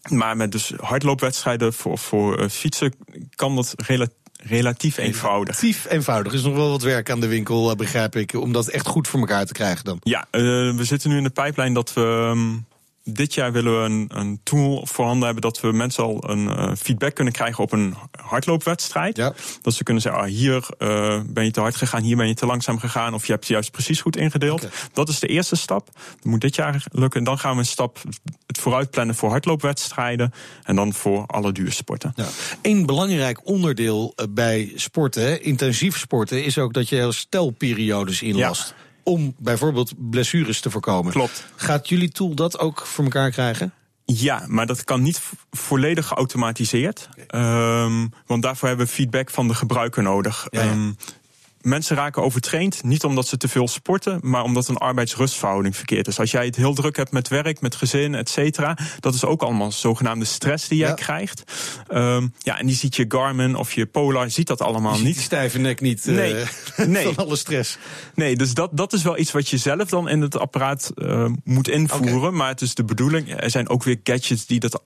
Maar 0.10 0.38
met 0.38 0.52
dus 0.52 0.74
hardloopwedstrijden 0.78 1.74
voor, 1.74 1.98
voor 1.98 2.40
uh, 2.40 2.50
fietsen 2.50 2.94
kan 3.36 3.56
dat 3.56 3.74
rela 3.78 4.08
relatief 4.44 4.98
eenvoudig. 4.98 5.60
Relatief 5.60 5.92
eenvoudig. 5.92 6.32
Er 6.32 6.38
is 6.38 6.44
nog 6.44 6.56
wel 6.56 6.70
wat 6.70 6.82
werk 6.82 7.10
aan 7.10 7.20
de 7.20 7.28
winkel, 7.28 7.70
eh, 7.70 7.76
begrijp 7.76 8.16
ik, 8.16 8.34
om 8.34 8.52
dat 8.52 8.68
echt 8.68 8.88
goed 8.88 9.08
voor 9.08 9.20
elkaar 9.20 9.46
te 9.46 9.54
krijgen 9.54 9.86
dan. 9.86 9.98
Ja, 10.04 10.28
uh, 10.32 10.42
we 10.76 10.84
zitten 10.84 11.10
nu 11.10 11.18
in 11.18 11.24
de 11.24 11.30
pijplijn 11.30 11.74
dat 11.74 11.94
we. 11.94 12.02
Um, 12.02 12.66
dit 13.04 13.34
jaar 13.34 13.52
willen 13.52 13.80
we 13.80 13.86
een, 13.86 14.10
een 14.14 14.40
tool 14.44 14.86
voorhanden 14.86 15.26
hebben 15.26 15.42
dat 15.42 15.60
we 15.60 15.72
mensen 15.72 16.04
al 16.04 16.30
een 16.30 16.44
uh, 16.44 16.72
feedback 16.78 17.16
kunnen 17.16 17.34
krijgen 17.34 17.64
op 17.64 17.72
een 17.72 17.96
hardloopwedstrijd. 18.22 19.18
Ja. 19.18 19.34
Dat 19.62 19.74
ze 19.74 19.84
kunnen 19.84 20.02
zeggen, 20.04 20.22
ah, 20.22 20.28
hier 20.28 20.68
uh, 20.80 21.20
ben 21.26 21.46
je 21.46 21.52
te 21.52 21.60
hard 21.60 21.76
gegaan, 21.76 22.02
hier 22.02 22.16
ben 22.16 22.28
je 22.28 22.34
te 22.34 22.46
langzaam 22.46 22.80
gegaan, 22.80 23.14
of 23.14 23.26
je 23.26 23.32
hebt 23.32 23.44
het 23.44 23.54
juist 23.54 23.72
precies 23.72 24.02
goed 24.02 24.16
ingedeeld. 24.16 24.68
Dat 24.94 25.10
is 25.10 25.20
de 25.20 25.28
eerste 25.28 25.56
stap. 25.56 25.90
Dat 26.16 26.24
moet 26.24 26.42
dit 26.42 26.56
jaar 26.56 26.86
lukken. 26.92 27.24
Dan 27.24 27.40
gaan 27.40 27.54
we 27.54 27.60
een 27.60 27.66
stap, 27.66 28.02
het 28.64 28.72
vooruit 28.72 28.90
plannen 28.90 29.16
voor 29.16 29.30
hardloopwedstrijden 29.30 30.34
en 30.64 30.76
dan 30.76 30.94
voor 30.94 31.26
alle 31.26 31.52
duursporten. 31.52 32.14
Ja. 32.16 32.28
Een 32.62 32.86
belangrijk 32.86 33.48
onderdeel 33.48 34.14
eh, 34.16 34.26
bij 34.30 34.72
sporten, 34.76 35.44
intensief 35.44 35.98
sporten, 35.98 36.44
is 36.44 36.58
ook 36.58 36.74
dat 36.74 36.90
je 36.90 37.12
stelperiodes 37.12 38.22
inlast. 38.22 38.74
Om 39.04 39.36
bijvoorbeeld 39.38 39.94
blessures 40.10 40.60
te 40.60 40.70
voorkomen. 40.70 41.12
Klopt. 41.12 41.46
Gaat 41.56 41.90
jullie 41.90 42.10
tool 42.10 42.36
dat 42.36 42.60
ook 42.60 42.86
voor 42.86 43.04
elkaar 43.04 43.32
krijgen? 43.32 43.74
Ja, 44.06 44.46
maar 44.48 44.66
dat 44.66 44.84
kan 44.84 45.02
niet 45.02 45.22
volledig 45.52 46.08
geautomatiseerd. 46.08 47.10
Um, 47.36 48.12
want 48.26 48.42
daarvoor 48.42 48.68
hebben 48.68 48.86
we 48.86 48.92
feedback 48.92 49.30
van 49.30 49.48
de 49.48 49.54
gebruiker 49.54 50.04
nodig. 50.04 50.48
Ja, 50.50 50.64
ja. 50.64 50.72
Um, 50.72 50.96
mensen 51.64 51.96
raken 51.96 52.24
overtraind, 52.24 52.84
niet 52.84 53.04
omdat 53.04 53.28
ze 53.28 53.38
te 53.38 53.48
veel 53.48 53.68
sporten, 53.68 54.20
maar 54.22 54.44
omdat 54.44 54.68
een 54.68 54.78
arbeidsrustverhouding 54.78 55.76
verkeerd 55.76 56.08
is. 56.08 56.20
Als 56.20 56.32
jij 56.32 56.46
het 56.46 56.56
heel 56.56 56.74
druk 56.74 56.96
hebt 56.96 57.12
met 57.12 57.28
werk, 57.28 57.62
met 57.62 57.76
gezin, 57.76 58.16
et 58.16 58.30
cetera, 58.30 58.78
dat 59.00 59.14
is 59.14 59.26
ook 59.26 59.42
allemaal 59.42 59.72
zogenaamde 59.72 60.26
stress 60.26 60.68
die 60.68 60.78
jij 60.78 60.88
ja. 60.88 60.94
krijgt. 60.94 61.44
Um, 61.94 62.34
ja, 62.38 62.60
en 62.60 62.66
die 62.66 62.76
ziet 62.76 62.96
je 62.96 63.06
Garmin 63.08 63.56
of 63.56 63.74
je 63.74 63.86
Polar, 63.86 64.30
ziet 64.30 64.48
dat 64.48 64.62
allemaal 64.62 64.96
je 64.96 65.04
niet. 65.04 65.14
Die 65.14 65.24
stijve 65.24 65.60
nek 65.60 65.82
niet 65.82 66.06
nee. 66.06 66.34
Uh, 66.34 66.48
nee. 66.88 67.14
van 67.14 67.26
alle 67.26 67.36
stress. 67.36 67.78
Nee, 68.16 68.36
dus 68.36 68.54
dat, 68.54 68.70
dat 68.74 68.94
is 68.94 69.04
wel 69.04 69.18
iets 69.18 69.32
wat 69.32 69.50
je 69.50 69.58
zelf 69.58 69.90
dan 69.90 70.10
in 70.10 70.22
het 70.22 70.38
apparaat 70.38 70.92
uh, 70.96 71.26
moet 71.44 71.68
invoeren. 71.68 72.18
Okay. 72.18 72.32
Maar 72.32 72.48
het 72.48 72.62
is 72.62 72.76
de 72.76 72.84
bedoeling. 72.84 73.42
Er 73.42 73.50
zijn 73.50 73.70
ook 73.70 73.84
weer 73.84 74.00
gadgets 74.04 74.46
die 74.46 74.60
dat 74.60 74.82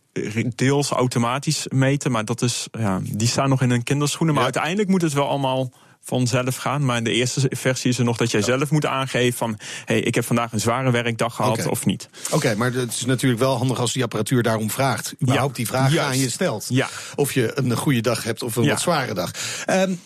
deels 0.55 0.89
automatisch 0.89 1.65
meten, 1.67 2.11
maar 2.11 2.25
dat 2.25 2.41
is, 2.41 2.67
ja, 2.71 2.99
die 3.03 3.27
staan 3.27 3.49
nog 3.49 3.61
in 3.61 3.69
hun 3.69 3.83
kinderschoenen. 3.83 4.35
Maar 4.35 4.43
ja. 4.43 4.51
uiteindelijk 4.53 4.89
moet 4.89 5.01
het 5.01 5.13
wel 5.13 5.27
allemaal 5.27 5.71
vanzelf 6.07 6.55
gaan. 6.55 6.85
Maar 6.85 6.97
in 6.97 7.03
de 7.03 7.11
eerste 7.11 7.49
versie 7.49 7.89
is 7.89 7.97
er 7.97 8.03
nog 8.03 8.17
dat 8.17 8.31
jij 8.31 8.39
ja. 8.39 8.45
zelf 8.45 8.71
moet 8.71 8.85
aangeven 8.85 9.37
van... 9.37 9.57
hey, 9.85 9.99
ik 9.99 10.15
heb 10.15 10.25
vandaag 10.25 10.51
een 10.51 10.59
zware 10.59 10.91
werkdag 10.91 11.35
gehad 11.35 11.51
okay. 11.51 11.65
of 11.65 11.85
niet. 11.85 12.09
Oké, 12.25 12.35
okay, 12.35 12.55
maar 12.55 12.73
het 12.73 12.93
is 12.93 13.05
natuurlijk 13.05 13.41
wel 13.41 13.57
handig 13.57 13.79
als 13.79 13.93
die 13.93 14.03
apparatuur 14.03 14.43
daarom 14.43 14.71
vraagt. 14.71 15.13
Überhaupt 15.21 15.57
ja. 15.57 15.63
die 15.63 15.67
vraag 15.67 15.91
Juist. 15.91 16.09
aan 16.09 16.19
je 16.19 16.29
stelt. 16.29 16.65
Ja. 16.69 16.89
Of 17.15 17.33
je 17.33 17.51
een 17.55 17.75
goede 17.75 18.01
dag 18.01 18.23
hebt 18.23 18.43
of 18.43 18.55
een 18.55 18.67
wat 18.67 18.81
zware 18.81 19.13
dag. 19.13 19.31
Um, 19.69 19.99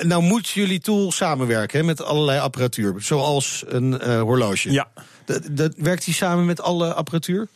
nou 0.00 0.22
moet 0.22 0.48
jullie 0.48 0.80
tool 0.80 1.12
samenwerken 1.12 1.78
hè, 1.78 1.84
met 1.84 2.02
allerlei 2.02 2.40
apparatuur. 2.40 2.94
Zoals 2.98 3.64
een 3.66 3.92
uh, 3.92 4.20
horloge. 4.20 4.72
Ja. 4.72 4.88
Dat, 5.24 5.42
dat, 5.50 5.74
werkt 5.76 6.04
die 6.04 6.14
samen 6.14 6.46
met 6.46 6.60
alle 6.60 6.94
apparatuur? 6.94 7.48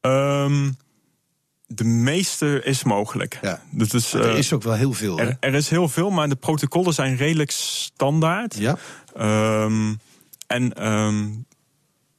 Um, 0.00 0.76
de 1.74 1.84
meeste 1.84 2.60
is 2.64 2.84
mogelijk. 2.84 3.38
Ja. 3.42 3.62
Dat 3.70 3.94
is, 3.94 4.12
er 4.12 4.36
is 4.36 4.52
ook 4.52 4.62
wel 4.62 4.74
heel 4.74 4.92
veel. 4.92 5.18
Er, 5.18 5.36
er, 5.40 5.54
is 5.54 5.68
heel 5.68 5.88
veel, 5.88 6.10
maar 6.10 6.28
de 6.28 6.36
protocollen 6.36 6.94
zijn 6.94 7.16
redelijk 7.16 7.50
standaard. 7.50 8.56
Ja. 8.56 8.76
Um, 9.64 10.00
en 10.46 10.86
um, 10.88 11.46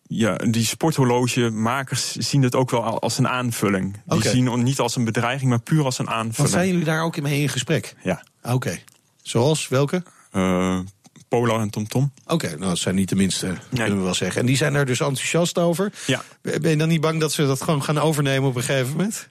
ja, 0.08 0.36
die 0.36 0.66
sporthorlogemakers 0.66 2.12
zien 2.12 2.42
het 2.44 2.56
ook 2.56 2.70
wel 2.70 3.00
als 3.00 3.18
een 3.18 3.28
aanvulling. 3.28 3.94
Die 3.94 4.18
okay. 4.18 4.32
zien 4.32 4.52
het 4.52 4.64
niet 4.64 4.80
als 4.80 4.96
een 4.96 5.06
bedreiging, 5.06 5.50
maar 5.50 5.62
puur 5.62 5.84
als 5.84 6.00
een 6.00 6.10
aanvulling. 6.10 6.38
Want 6.38 6.50
zijn 6.50 6.68
jullie 6.68 6.84
daar 6.84 7.04
ook 7.04 7.22
mee 7.22 7.42
in 7.42 7.50
gesprek? 7.50 7.96
Ja. 8.04 8.24
Oké. 8.44 8.54
Okay. 8.54 8.84
Zoals 9.22 9.68
welke? 9.68 10.04
Uh, 10.34 10.80
Polar 11.28 11.60
en 11.60 11.70
TomTom. 11.70 12.12
Oké, 12.24 12.34
okay, 12.34 12.50
nou 12.50 12.70
dat 12.70 12.78
zijn 12.78 12.96
niet 12.96 13.10
de 13.10 13.16
minste, 13.16 13.46
nee. 13.46 13.58
kunnen 13.70 13.98
we 13.98 14.04
wel 14.04 14.14
zeggen. 14.14 14.42
En 14.42 14.48
die 14.48 14.58
zijn 14.58 14.76
er 14.76 14.86
dus 14.86 15.00
enthousiast 15.00 15.58
over. 15.58 15.94
Ja. 16.06 16.24
Ben 16.42 16.70
je 16.70 16.78
dan 16.78 16.88
niet 16.88 17.02
bang 17.02 17.20
dat 17.20 17.32
ze 17.32 17.46
dat 17.46 17.62
gewoon 17.62 17.84
gaan 17.84 17.98
overnemen 17.98 18.50
op 18.50 18.56
een 18.56 18.64
gegeven 18.64 18.92
moment? 18.92 19.30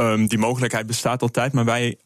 Um, 0.00 0.26
die 0.26 0.38
mogelijkheid 0.38 0.86
bestaat 0.86 1.22
altijd, 1.22 1.52
maar 1.52 1.64
wij, 1.64 1.96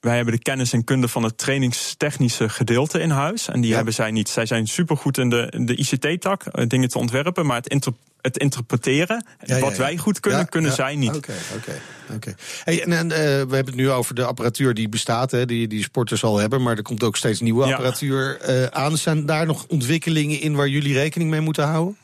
wij 0.00 0.16
hebben 0.16 0.34
de 0.34 0.42
kennis 0.42 0.72
en 0.72 0.84
kunde 0.84 1.08
van 1.08 1.22
het 1.22 1.38
trainingstechnische 1.38 2.48
gedeelte 2.48 3.00
in 3.00 3.10
huis. 3.10 3.48
En 3.48 3.60
die 3.60 3.70
ja. 3.70 3.76
hebben 3.76 3.94
zij 3.94 4.10
niet. 4.10 4.28
Zij 4.28 4.46
zijn 4.46 4.66
supergoed 4.66 5.18
in 5.18 5.30
de, 5.30 5.46
in 5.50 5.66
de 5.66 5.76
ICT-tak, 5.76 6.44
uh, 6.52 6.66
dingen 6.66 6.88
te 6.88 6.98
ontwerpen, 6.98 7.46
maar 7.46 7.56
het, 7.56 7.68
inter, 7.68 7.92
het 8.20 8.38
interpreteren, 8.38 9.26
ja, 9.44 9.58
wat 9.58 9.72
ja, 9.72 9.78
wij 9.78 9.96
goed 9.96 10.20
kunnen, 10.20 10.48
kunnen 10.48 10.72
zij 10.72 10.96
niet. 10.96 11.16
Oké, 11.16 11.34
oké. 11.56 11.80
oké. 12.14 12.34
Hey, 12.64 12.82
en, 12.82 12.92
en 12.92 13.06
uh, 13.06 13.16
we 13.16 13.54
hebben 13.54 13.66
het 13.66 13.74
nu 13.74 13.90
over 13.90 14.14
de 14.14 14.24
apparatuur 14.24 14.74
die 14.74 14.88
bestaat, 14.88 15.30
hè, 15.30 15.46
die, 15.46 15.68
die 15.68 15.82
sporters 15.82 16.24
al 16.24 16.38
hebben, 16.38 16.62
maar 16.62 16.76
er 16.76 16.82
komt 16.82 17.02
ook 17.02 17.16
steeds 17.16 17.40
nieuwe 17.40 17.64
apparatuur 17.64 18.40
uh, 18.48 18.64
aan. 18.64 18.96
Zijn 18.96 19.26
daar 19.26 19.46
nog 19.46 19.66
ontwikkelingen 19.68 20.40
in 20.40 20.54
waar 20.54 20.68
jullie 20.68 20.94
rekening 20.94 21.30
mee 21.30 21.40
moeten 21.40 21.66
houden? 21.66 21.96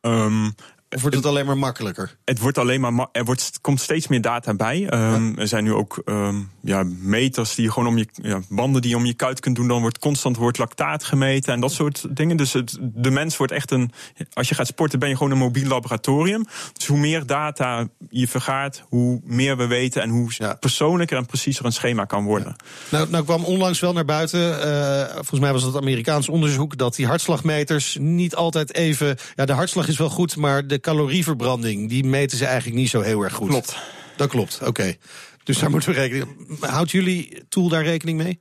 Um, 0.00 0.54
of 0.96 1.02
wordt 1.02 1.16
het 1.16 1.26
alleen 1.26 1.46
maar 1.46 1.58
makkelijker? 1.58 2.16
Het 2.24 2.38
wordt 2.38 2.58
alleen 2.58 2.80
maar. 2.80 3.08
Er 3.12 3.24
wordt, 3.24 3.58
komt 3.60 3.80
steeds 3.80 4.08
meer 4.08 4.20
data 4.20 4.54
bij. 4.54 4.76
Um, 4.92 5.28
ja. 5.28 5.36
Er 5.36 5.48
zijn 5.48 5.64
nu 5.64 5.72
ook 5.72 6.02
um, 6.04 6.50
ja, 6.60 6.82
meters 7.00 7.54
die 7.54 7.64
je 7.64 7.72
gewoon 7.72 7.88
om 7.88 7.98
je. 7.98 8.06
Ja, 8.12 8.40
banden 8.48 8.82
die 8.82 8.90
je 8.90 8.96
om 8.96 9.06
je 9.06 9.14
kuit 9.14 9.40
kunt 9.40 9.56
doen. 9.56 9.68
Dan 9.68 9.80
wordt 9.80 9.98
constant 9.98 10.36
wordt 10.36 10.58
lactaat 10.58 11.04
gemeten 11.04 11.52
en 11.52 11.60
dat 11.60 11.72
soort 11.72 12.16
dingen. 12.16 12.36
Dus 12.36 12.52
het, 12.52 12.78
de 12.80 13.10
mens 13.10 13.36
wordt 13.36 13.52
echt 13.52 13.70
een. 13.70 13.92
Als 14.32 14.48
je 14.48 14.54
gaat 14.54 14.66
sporten, 14.66 14.98
ben 14.98 15.08
je 15.08 15.16
gewoon 15.16 15.32
een 15.32 15.38
mobiel 15.38 15.68
laboratorium. 15.68 16.46
Dus 16.72 16.86
hoe 16.86 16.98
meer 16.98 17.26
data 17.26 17.88
je 18.10 18.28
vergaart, 18.28 18.84
hoe 18.88 19.20
meer 19.24 19.56
we 19.56 19.66
weten. 19.66 20.02
En 20.02 20.10
hoe 20.10 20.32
ja. 20.36 20.54
persoonlijker 20.54 21.16
en 21.16 21.26
preciezer 21.26 21.64
een 21.64 21.72
schema 21.72 22.04
kan 22.04 22.24
worden. 22.24 22.56
Nou, 22.88 23.10
nou 23.10 23.24
kwam 23.24 23.44
onlangs 23.44 23.80
wel 23.80 23.92
naar 23.92 24.04
buiten. 24.04 24.40
Uh, 24.40 25.14
volgens 25.14 25.40
mij 25.40 25.52
was 25.52 25.62
het 25.62 25.76
Amerikaans 25.76 26.28
onderzoek. 26.28 26.76
dat 26.76 26.94
die 26.94 27.06
hartslagmeters 27.06 27.96
niet 28.00 28.34
altijd 28.34 28.74
even. 28.74 29.16
Ja, 29.34 29.44
de 29.44 29.52
hartslag 29.52 29.88
is 29.88 29.98
wel 29.98 30.10
goed, 30.10 30.36
maar 30.36 30.66
de 30.66 30.78
calorieverbranding, 30.86 31.88
die 31.88 32.04
meten 32.04 32.38
ze 32.38 32.44
eigenlijk 32.46 32.76
niet 32.76 32.90
zo 32.90 33.00
heel 33.00 33.22
erg 33.22 33.34
goed. 33.34 33.48
Klopt. 33.48 33.76
Dat 34.16 34.28
klopt, 34.28 34.56
oké. 34.60 34.68
Okay. 34.68 34.98
Dus 35.44 35.58
daar 35.58 35.70
moeten 35.70 35.94
we 35.94 36.00
rekening 36.00 36.60
Houdt 36.60 36.90
jullie 36.90 37.42
tool 37.48 37.68
daar 37.68 37.84
rekening 37.84 38.18
mee? 38.18 38.40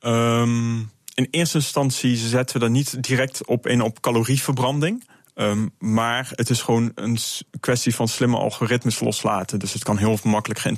Um, 0.00 0.90
in 1.14 1.28
eerste 1.30 1.58
instantie 1.58 2.16
zetten 2.16 2.56
we 2.56 2.62
daar 2.62 2.70
niet 2.70 3.02
direct 3.02 3.46
op 3.46 3.66
in 3.66 3.80
op 3.80 4.00
calorieverbranding. 4.00 5.04
Um, 5.34 5.70
maar 5.78 6.32
het 6.34 6.50
is 6.50 6.62
gewoon 6.62 6.92
een 6.94 7.18
kwestie 7.60 7.94
van 7.94 8.08
slimme 8.08 8.36
algoritmes 8.36 9.00
loslaten. 9.00 9.58
Dus 9.58 9.72
het 9.72 9.84
kan 9.84 9.98
heel 9.98 10.18
makkelijk 10.22 10.60
ge 10.60 10.68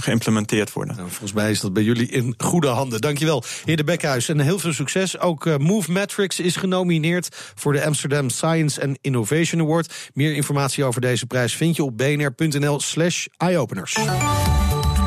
geïmplementeerd 0.00 0.72
worden. 0.72 0.96
Nou, 0.96 1.08
volgens 1.08 1.32
mij 1.32 1.50
is 1.50 1.60
dat 1.60 1.72
bij 1.72 1.82
jullie 1.82 2.08
in 2.08 2.34
goede 2.38 2.68
handen. 2.68 3.00
Dankjewel, 3.00 3.44
heer 3.64 3.76
De 3.76 3.84
Bekhuis. 3.84 4.28
En 4.28 4.40
heel 4.40 4.58
veel 4.58 4.72
succes. 4.72 5.18
Ook 5.18 5.46
uh, 5.46 5.56
Move 5.56 5.92
Matrix 5.92 6.40
is 6.40 6.56
genomineerd 6.56 7.28
voor 7.54 7.72
de 7.72 7.84
Amsterdam 7.84 8.30
Science 8.30 8.82
and 8.82 8.98
Innovation 9.00 9.60
Award. 9.60 10.10
Meer 10.14 10.34
informatie 10.34 10.84
over 10.84 11.00
deze 11.00 11.26
prijs 11.26 11.54
vind 11.54 11.76
je 11.76 11.84
op 11.84 11.96
bnr.nl 11.98 12.80
slash 12.80 13.26
eyeopeners. 13.36 13.98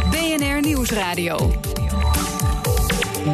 BNR 0.09 0.61
Nieuwsradio. 0.61 1.59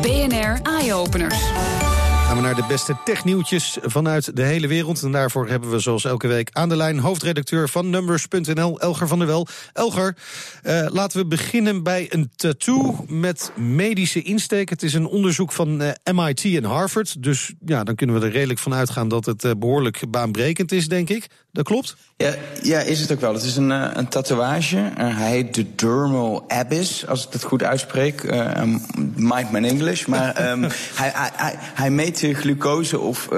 BNR 0.02 0.60
Eyeopeners. 0.64 1.87
Gaan 2.28 2.36
we 2.36 2.42
naar 2.42 2.56
de 2.56 2.66
beste 2.68 2.98
technieuwtjes 3.04 3.78
vanuit 3.82 4.36
de 4.36 4.42
hele 4.42 4.68
wereld. 4.68 5.04
En 5.04 5.12
daarvoor 5.12 5.48
hebben 5.48 5.70
we 5.70 5.80
zoals 5.80 6.06
elke 6.06 6.28
week 6.28 6.50
aan 6.52 6.70
de 6.70 6.76
lijn 6.76 7.00
hoofdredacteur 7.00 7.70
van 7.70 7.90
Numbers.nl, 7.90 8.80
Elger 8.80 9.08
van 9.08 9.18
der 9.18 9.28
Wel. 9.28 9.48
Elger, 9.74 10.16
uh, 10.64 10.88
laten 10.90 11.20
we 11.20 11.26
beginnen 11.26 11.84
bij 11.84 12.06
een 12.10 12.32
tattoo 12.36 13.06
met 13.08 13.52
medische 13.56 14.22
insteek. 14.22 14.70
Het 14.70 14.84
is 14.84 14.94
een 14.94 15.06
onderzoek 15.06 15.52
van 15.52 15.82
uh, 15.82 15.90
MIT 16.14 16.44
en 16.44 16.64
Harvard. 16.64 17.24
Dus 17.24 17.54
ja, 17.66 17.84
dan 17.84 17.96
kunnen 17.96 18.20
we 18.20 18.26
er 18.26 18.32
redelijk 18.32 18.60
van 18.60 18.74
uitgaan 18.74 19.08
dat 19.08 19.26
het 19.26 19.44
uh, 19.44 19.52
behoorlijk 19.58 20.04
baanbrekend 20.10 20.72
is, 20.72 20.88
denk 20.88 21.10
ik. 21.10 21.28
Dat 21.52 21.66
klopt? 21.66 21.96
Ja, 22.18 22.36
ja, 22.62 22.80
is 22.80 23.00
het 23.00 23.12
ook 23.12 23.20
wel. 23.20 23.34
Het 23.34 23.44
is 23.44 23.56
een, 23.56 23.70
een 23.70 24.08
tatoeage. 24.08 24.92
Hij 24.96 25.32
heet 25.32 25.54
de 25.54 25.76
Dermal 25.76 26.44
Abyss, 26.48 27.08
als 27.08 27.28
ik 27.28 27.34
het 27.34 27.44
goed 27.44 27.64
uitspreek. 27.64 28.24
Um, 28.24 28.82
mind 29.16 29.52
my 29.52 29.64
English. 29.64 30.06
Maar 30.06 30.28
um, 30.52 30.62
hij, 30.96 31.12
hij, 31.14 31.56
hij 31.58 31.90
meet 31.90 32.17
de 32.20 32.34
glucose 32.34 33.00
of 33.00 33.30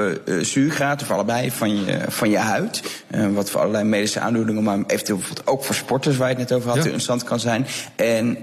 zuurgraad, 0.42 1.02
of 1.02 1.12
allebei, 1.12 1.52
van 1.52 1.86
je, 1.86 2.00
van 2.08 2.30
je 2.30 2.38
huid. 2.38 2.82
wat 3.34 3.50
voor 3.50 3.60
allerlei 3.60 3.84
medische 3.84 4.20
aandoeningen, 4.20 4.64
maar 4.64 4.78
eventueel 4.88 5.20
ook 5.46 5.64
voor 5.64 5.76
sporters, 5.76 6.18
waar 6.18 6.30
je 6.30 6.36
het 6.36 6.50
net 6.50 6.58
over 6.58 6.70
had, 6.70 6.78
ja. 6.78 6.84
interessant 6.84 7.24
kan 7.24 7.40
zijn. 7.40 7.66
En 7.96 8.38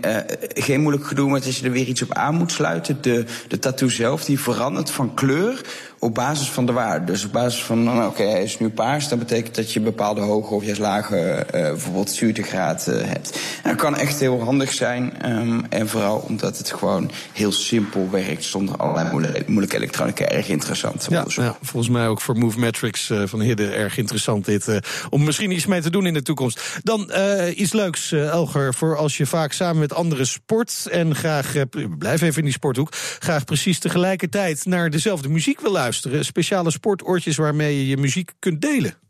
geen 0.55 0.81
moeilijk 0.81 1.07
gedoe 1.07 1.31
met 1.31 1.47
als 1.47 1.59
je 1.59 1.65
er 1.65 1.71
weer 1.73 1.87
iets 1.87 2.03
op 2.03 2.13
aan 2.13 2.35
moet 2.35 2.53
sluiten. 2.53 2.99
De, 3.01 3.25
de 3.49 3.59
tattoo 3.59 3.89
zelf, 3.89 4.25
die 4.25 4.41
verandert 4.41 4.91
van 4.91 5.15
kleur 5.15 5.61
op 5.99 6.15
basis 6.15 6.51
van 6.51 6.67
de 6.67 6.73
waarde. 6.73 7.05
Dus 7.05 7.25
op 7.25 7.33
basis 7.33 7.63
van, 7.63 7.85
nou, 7.85 7.99
oké, 7.99 8.07
okay, 8.07 8.31
hij 8.31 8.43
is 8.43 8.59
nu 8.59 8.71
paars, 8.71 9.09
dat 9.09 9.19
betekent 9.19 9.55
dat 9.55 9.73
je 9.73 9.81
bepaalde 9.81 10.21
hoge 10.21 10.55
of 10.55 10.65
juist 10.65 10.81
lage, 10.81 11.47
uh, 11.47 11.61
bijvoorbeeld 11.61 12.11
zuurtegraad 12.11 12.87
uh, 12.89 12.95
hebt. 13.05 13.39
En 13.63 13.71
dat 13.71 13.81
kan 13.81 13.97
echt 13.97 14.21
heel 14.21 14.43
handig 14.43 14.73
zijn. 14.73 15.31
Um, 15.31 15.65
en 15.69 15.89
vooral 15.89 16.25
omdat 16.29 16.59
het 16.59 16.71
gewoon 16.71 17.11
heel 17.33 17.53
simpel 17.53 18.09
werkt 18.11 18.45
zonder 18.45 18.77
allerlei 18.77 19.11
moeilijke, 19.11 19.43
moeilijke 19.47 19.77
elektronica. 19.77 20.26
Erg 20.29 20.49
interessant. 20.49 21.07
Ja, 21.11 21.25
ja, 21.29 21.57
volgens 21.63 21.93
mij 21.93 22.09
ook 22.09 22.21
voor 22.21 22.37
Move 22.37 22.59
Metrics 22.59 23.11
uh, 23.11 23.23
van 23.27 23.41
Hidde 23.41 23.69
erg 23.69 23.97
interessant 23.97 24.45
dit. 24.45 24.69
Uh, 24.69 24.77
om 25.11 25.25
misschien 25.25 25.51
iets 25.51 25.67
mee 25.67 25.81
te 25.81 25.91
doen 25.91 26.07
in 26.07 26.15
de 26.15 26.23
toekomst. 26.23 26.81
Dan 26.83 27.11
uh, 27.17 27.59
iets 27.59 27.73
leuks, 27.73 28.13
Elger, 28.13 28.75
voor 28.75 28.97
als 28.97 29.17
je 29.17 29.27
vaak 29.27 29.53
samen 29.53 29.79
met 29.79 29.95
anderen 29.95 30.27
sport 30.27 30.87
en 30.91 31.15
graag, 31.15 31.55
blijf 31.99 32.23
even 32.23 32.39
in 32.39 32.45
die 32.45 32.53
sporthoek, 32.53 32.95
graag 33.19 33.45
precies 33.45 33.79
tegelijkertijd 33.79 34.65
naar 34.65 34.91
dezelfde 34.91 35.29
muziek 35.29 35.61
wil 35.61 35.73
luisteren. 35.73 36.25
Speciale 36.25 36.71
sportoortjes 36.71 37.37
waarmee 37.37 37.79
je 37.79 37.87
je 37.87 37.97
muziek 37.97 38.33
kunt 38.39 38.61
delen. 38.61 39.06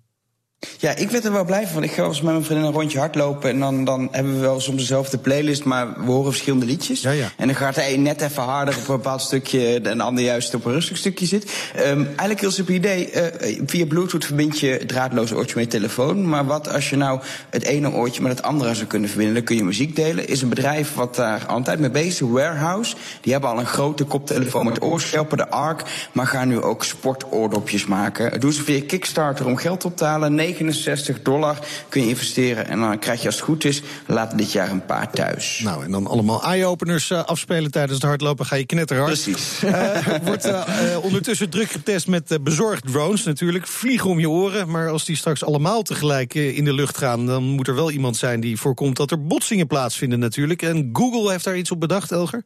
Ja, 0.79 0.95
ik 0.97 1.11
werd 1.11 1.25
er 1.25 1.33
wel 1.33 1.45
blij 1.45 1.67
van. 1.67 1.83
Ik 1.83 1.91
ga 1.91 1.97
wel 1.97 2.09
eens 2.09 2.21
met 2.21 2.33
mijn 2.33 2.45
vriendin 2.45 2.67
een 2.67 2.73
rondje 2.73 2.99
hardlopen. 2.99 3.51
En 3.51 3.59
dan, 3.59 3.85
dan 3.85 4.09
hebben 4.11 4.33
we 4.33 4.39
wel 4.39 4.61
soms 4.61 4.77
dezelfde 4.77 5.19
playlist, 5.19 5.65
maar 5.65 5.95
we 6.05 6.11
horen 6.11 6.31
verschillende 6.31 6.67
liedjes. 6.67 7.01
Ja, 7.01 7.11
ja. 7.11 7.33
En 7.37 7.47
dan 7.47 7.57
gaat 7.57 7.75
de 7.75 7.93
een 7.93 8.03
net 8.03 8.21
even 8.21 8.43
harder 8.43 8.75
op 8.75 8.89
een 8.89 8.97
bepaald 8.97 9.21
stukje. 9.21 9.81
En 9.81 9.99
de 9.99 10.03
ander 10.03 10.25
juist 10.25 10.55
op 10.55 10.65
een 10.65 10.73
rustig 10.73 10.97
stukje 10.97 11.27
zit. 11.27 11.53
Um, 11.87 12.07
eigenlijk 12.07 12.41
heel 12.41 12.51
simpel 12.51 12.75
idee. 12.75 13.13
Uh, 13.13 13.61
via 13.67 13.87
Bluetooth 13.87 14.25
verbind 14.25 14.61
je 14.61 14.83
draadloze 14.87 15.37
oortje 15.37 15.55
met 15.55 15.65
je 15.65 15.71
telefoon. 15.71 16.29
Maar 16.29 16.47
wat 16.47 16.73
als 16.73 16.91
je 16.91 16.97
nou 16.97 17.21
het 17.51 17.63
ene 17.63 17.91
oortje 17.91 18.23
met 18.23 18.31
het 18.37 18.43
andere 18.43 18.75
zou 18.75 18.87
kunnen 18.87 19.09
verbinden? 19.09 19.37
Dan 19.37 19.45
kun 19.45 19.57
je 19.57 19.65
muziek 19.65 19.97
delen. 19.97 20.29
Is 20.29 20.43
een 20.43 20.49
bedrijf 20.49 20.95
wat 20.95 21.15
daar 21.15 21.47
altijd 21.47 21.79
mee 21.79 21.91
bezig 21.91 22.07
is. 22.07 22.21
Warehouse. 22.21 22.97
Die 23.21 23.33
hebben 23.33 23.51
al 23.51 23.59
een 23.59 23.67
grote 23.67 24.05
koptelefoon 24.05 24.65
met 24.65 24.83
oorschelpen, 24.83 25.37
de 25.37 25.51
ARC. 25.51 25.83
Maar 26.13 26.27
gaan 26.27 26.49
nu 26.49 26.63
ook 26.63 26.85
sportoordopjes 26.85 27.87
maken. 27.87 28.41
Doen 28.41 28.53
ze 28.53 28.63
via 28.63 28.83
Kickstarter 28.87 29.47
om 29.47 29.57
geld 29.57 29.85
op 29.85 29.97
te 29.97 30.05
halen. 30.05 30.35
69 30.47 31.23
dollar 31.23 31.59
kun 31.89 32.03
je 32.03 32.09
investeren. 32.09 32.67
En 32.67 32.81
dan 32.81 32.99
krijg 32.99 33.21
je 33.21 33.27
als 33.27 33.35
het 33.35 33.45
goed 33.45 33.65
is 33.65 33.83
later 34.07 34.37
dit 34.37 34.53
jaar 34.53 34.71
een 34.71 34.85
paar 34.85 35.11
thuis. 35.11 35.61
Nou, 35.65 35.85
en 35.85 35.91
dan 35.91 36.07
allemaal 36.07 36.43
eye-openers 36.43 37.11
uh, 37.11 37.25
afspelen 37.25 37.71
tijdens 37.71 37.95
het 37.95 38.03
hardlopen. 38.03 38.47
Ga 38.47 38.57
je 38.57 38.67
knetterhard. 38.67 39.23
Precies. 39.23 39.63
Uh, 39.65 40.07
wordt 40.25 40.47
uh, 40.47 40.65
ondertussen 41.03 41.51
druk 41.51 41.71
getest 41.71 42.07
met 42.07 42.39
bezorgd 42.41 42.87
drones 42.87 43.25
natuurlijk. 43.25 43.67
Vliegen 43.67 44.11
om 44.11 44.19
je 44.19 44.31
oren. 44.31 44.71
Maar 44.71 44.89
als 44.89 45.05
die 45.05 45.17
straks 45.17 45.45
allemaal 45.45 45.83
tegelijk 45.83 46.35
in 46.35 46.65
de 46.65 46.73
lucht 46.73 46.99
gaan... 46.99 47.27
dan 47.27 47.43
moet 47.43 47.69
er 47.69 47.75
wel 47.75 47.91
iemand 47.91 48.17
zijn 48.17 48.41
die 48.41 48.57
voorkomt 48.57 48.97
dat 48.97 49.11
er 49.11 49.27
botsingen 49.27 49.67
plaatsvinden 49.67 50.19
natuurlijk. 50.19 50.63
En 50.63 50.91
Google 50.93 51.31
heeft 51.31 51.45
daar 51.45 51.57
iets 51.57 51.71
op 51.71 51.81
bedacht, 51.81 52.13
Elger? 52.13 52.43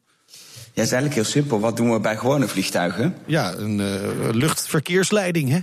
Ja, 0.73 0.81
is 0.81 0.91
eigenlijk 0.91 1.13
heel 1.13 1.23
simpel. 1.23 1.59
Wat 1.59 1.77
doen 1.77 1.91
we 1.91 1.99
bij 1.99 2.17
gewone 2.17 2.47
vliegtuigen? 2.47 3.15
Ja, 3.25 3.53
een 3.53 3.81
luchtverkeersleiding, 4.35 5.49
hè? 5.49 5.59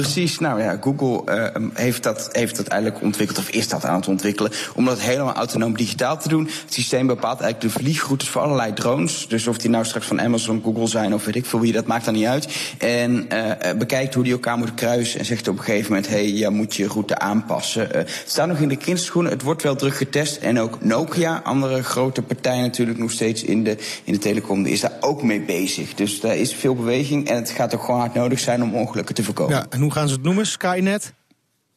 Precies, 0.00 0.38
nou 0.38 0.62
ja, 0.62 0.78
Google 0.80 1.22
uh, 1.56 1.68
heeft, 1.74 2.02
dat, 2.02 2.28
heeft 2.32 2.68
eigenlijk 2.68 3.02
ontwikkeld, 3.02 3.38
of 3.38 3.50
is 3.50 3.68
dat 3.68 3.84
aan 3.84 3.96
het 3.96 4.08
ontwikkelen, 4.08 4.52
om 4.74 4.84
dat 4.84 5.00
helemaal 5.00 5.34
autonoom 5.34 5.76
digitaal 5.76 6.18
te 6.18 6.28
doen. 6.28 6.44
Het 6.44 6.74
systeem 6.74 7.06
bepaalt 7.06 7.40
eigenlijk 7.40 7.74
de 7.74 7.80
vliegroutes 7.80 8.28
voor 8.28 8.40
allerlei 8.40 8.72
drones. 8.72 9.28
Dus 9.28 9.46
of 9.46 9.58
die 9.58 9.70
nou 9.70 9.84
straks 9.84 10.06
van 10.06 10.20
Amazon, 10.20 10.60
Google 10.64 10.86
zijn 10.86 11.14
of 11.14 11.24
weet 11.24 11.36
ik 11.36 11.46
veel 11.46 11.60
wie, 11.60 11.72
dat 11.72 11.86
maakt 11.86 12.04
dan 12.04 12.14
niet 12.14 12.26
uit. 12.26 12.48
En 12.78 13.28
uh, 13.32 13.78
bekijkt 13.78 14.14
hoe 14.14 14.22
die 14.22 14.32
elkaar 14.32 14.56
moeten 14.56 14.74
kruisen 14.74 15.18
en 15.18 15.26
zegt 15.26 15.48
op 15.48 15.58
een 15.58 15.64
gegeven 15.64 15.92
moment, 15.92 16.08
hé, 16.08 16.14
hey, 16.14 16.32
je 16.32 16.50
moet 16.50 16.74
je 16.74 16.86
route 16.86 17.18
aanpassen. 17.18 17.88
Het 17.90 18.24
staat 18.26 18.48
nog 18.48 18.58
in 18.58 18.68
de 18.68 18.76
kinderschoenen, 18.76 19.32
het 19.32 19.42
wordt 19.42 19.62
wel 19.62 19.76
druk 19.76 19.96
getest. 19.96 20.36
En 20.36 20.60
ook 20.60 20.82
Nokia, 20.82 21.40
andere 21.44 21.82
grote 21.82 22.22
partij 22.22 22.60
natuurlijk 22.60 22.98
nog 22.98 23.10
steeds 23.10 23.42
in 23.42 23.64
de, 23.64 23.76
in 24.04 24.12
de 24.12 24.18
telecom, 24.18 24.66
is 24.66 24.80
daar 24.80 24.96
ook 25.00 25.22
mee 25.22 25.40
bezig. 25.40 25.94
Dus 25.94 26.20
daar 26.20 26.36
is 26.36 26.54
veel 26.54 26.74
beweging 26.74 27.28
en 27.28 27.36
het 27.36 27.50
gaat 27.50 27.74
ook 27.74 27.82
gewoon 27.82 28.00
hard 28.00 28.14
nodig 28.14 28.38
zijn 28.38 28.62
om 28.62 28.74
ongelukken 28.74 29.14
te 29.14 29.24
voorkomen. 29.24 29.54
Ja, 29.54 29.66
hoe 29.88 29.96
gaan 29.96 30.08
ze 30.08 30.14
het 30.14 30.22
noemen? 30.22 30.46
Skynet? 30.46 31.12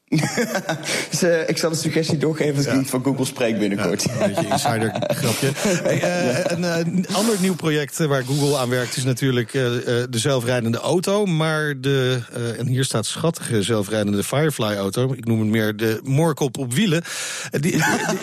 dus, 1.09 1.23
uh, 1.23 1.49
ik 1.49 1.57
zal 1.57 1.69
de 1.69 1.75
suggestie 1.75 2.17
doorgeven 2.17 2.55
als 2.55 2.65
ik 2.65 2.73
niet 2.73 2.89
van 2.89 3.03
Google 3.03 3.25
spreek 3.25 3.59
binnenkort. 3.59 4.03
Ja, 4.03 4.11
een 4.11 4.33
beetje 4.33 4.49
insider 4.49 4.89
grapje. 5.21 5.51
Hey, 5.55 5.97
uh, 5.97 6.43
een, 6.43 6.63
een, 6.63 7.05
ander 7.11 7.35
nieuw 7.39 7.55
project 7.55 7.97
waar 7.97 8.23
Google 8.23 8.57
aan 8.57 8.69
werkt 8.69 8.97
is 8.97 9.03
natuurlijk 9.03 9.53
uh, 9.53 9.63
de 9.63 10.07
zelfrijdende 10.09 10.77
auto. 10.77 11.25
Maar 11.25 11.81
de, 11.81 12.21
en 12.57 12.67
hier 12.67 12.83
staat 12.83 13.05
schattige 13.05 13.63
zelfrijdende 13.63 14.23
Firefly 14.23 14.75
auto. 14.75 15.13
Ik 15.13 15.25
noem 15.25 15.39
het 15.39 15.49
meer 15.49 15.75
de 15.75 15.99
moorkop 16.03 16.57
op 16.57 16.73
wielen. 16.73 17.03
Die, 17.49 17.61
die, 17.61 17.81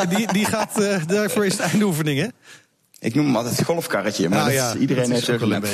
die, 0.09 0.33
die 0.33 0.44
gaat, 0.44 0.74
daarvoor 1.07 1.46
is 1.46 1.53
het 1.53 1.61
eindoefening 1.61 2.20
hè? 2.20 2.27
Ik 3.00 3.14
noem 3.14 3.24
hem 3.26 3.37
altijd 3.37 3.56
het 3.56 3.66
golfkarretje, 3.66 4.28
maar 4.28 4.38
nou, 4.38 4.50
dat 4.50 4.58
ja, 4.58 4.72
is, 4.72 4.80
iedereen 4.80 5.11
heeft 5.11 5.28
er 5.28 5.42
een 5.42 5.64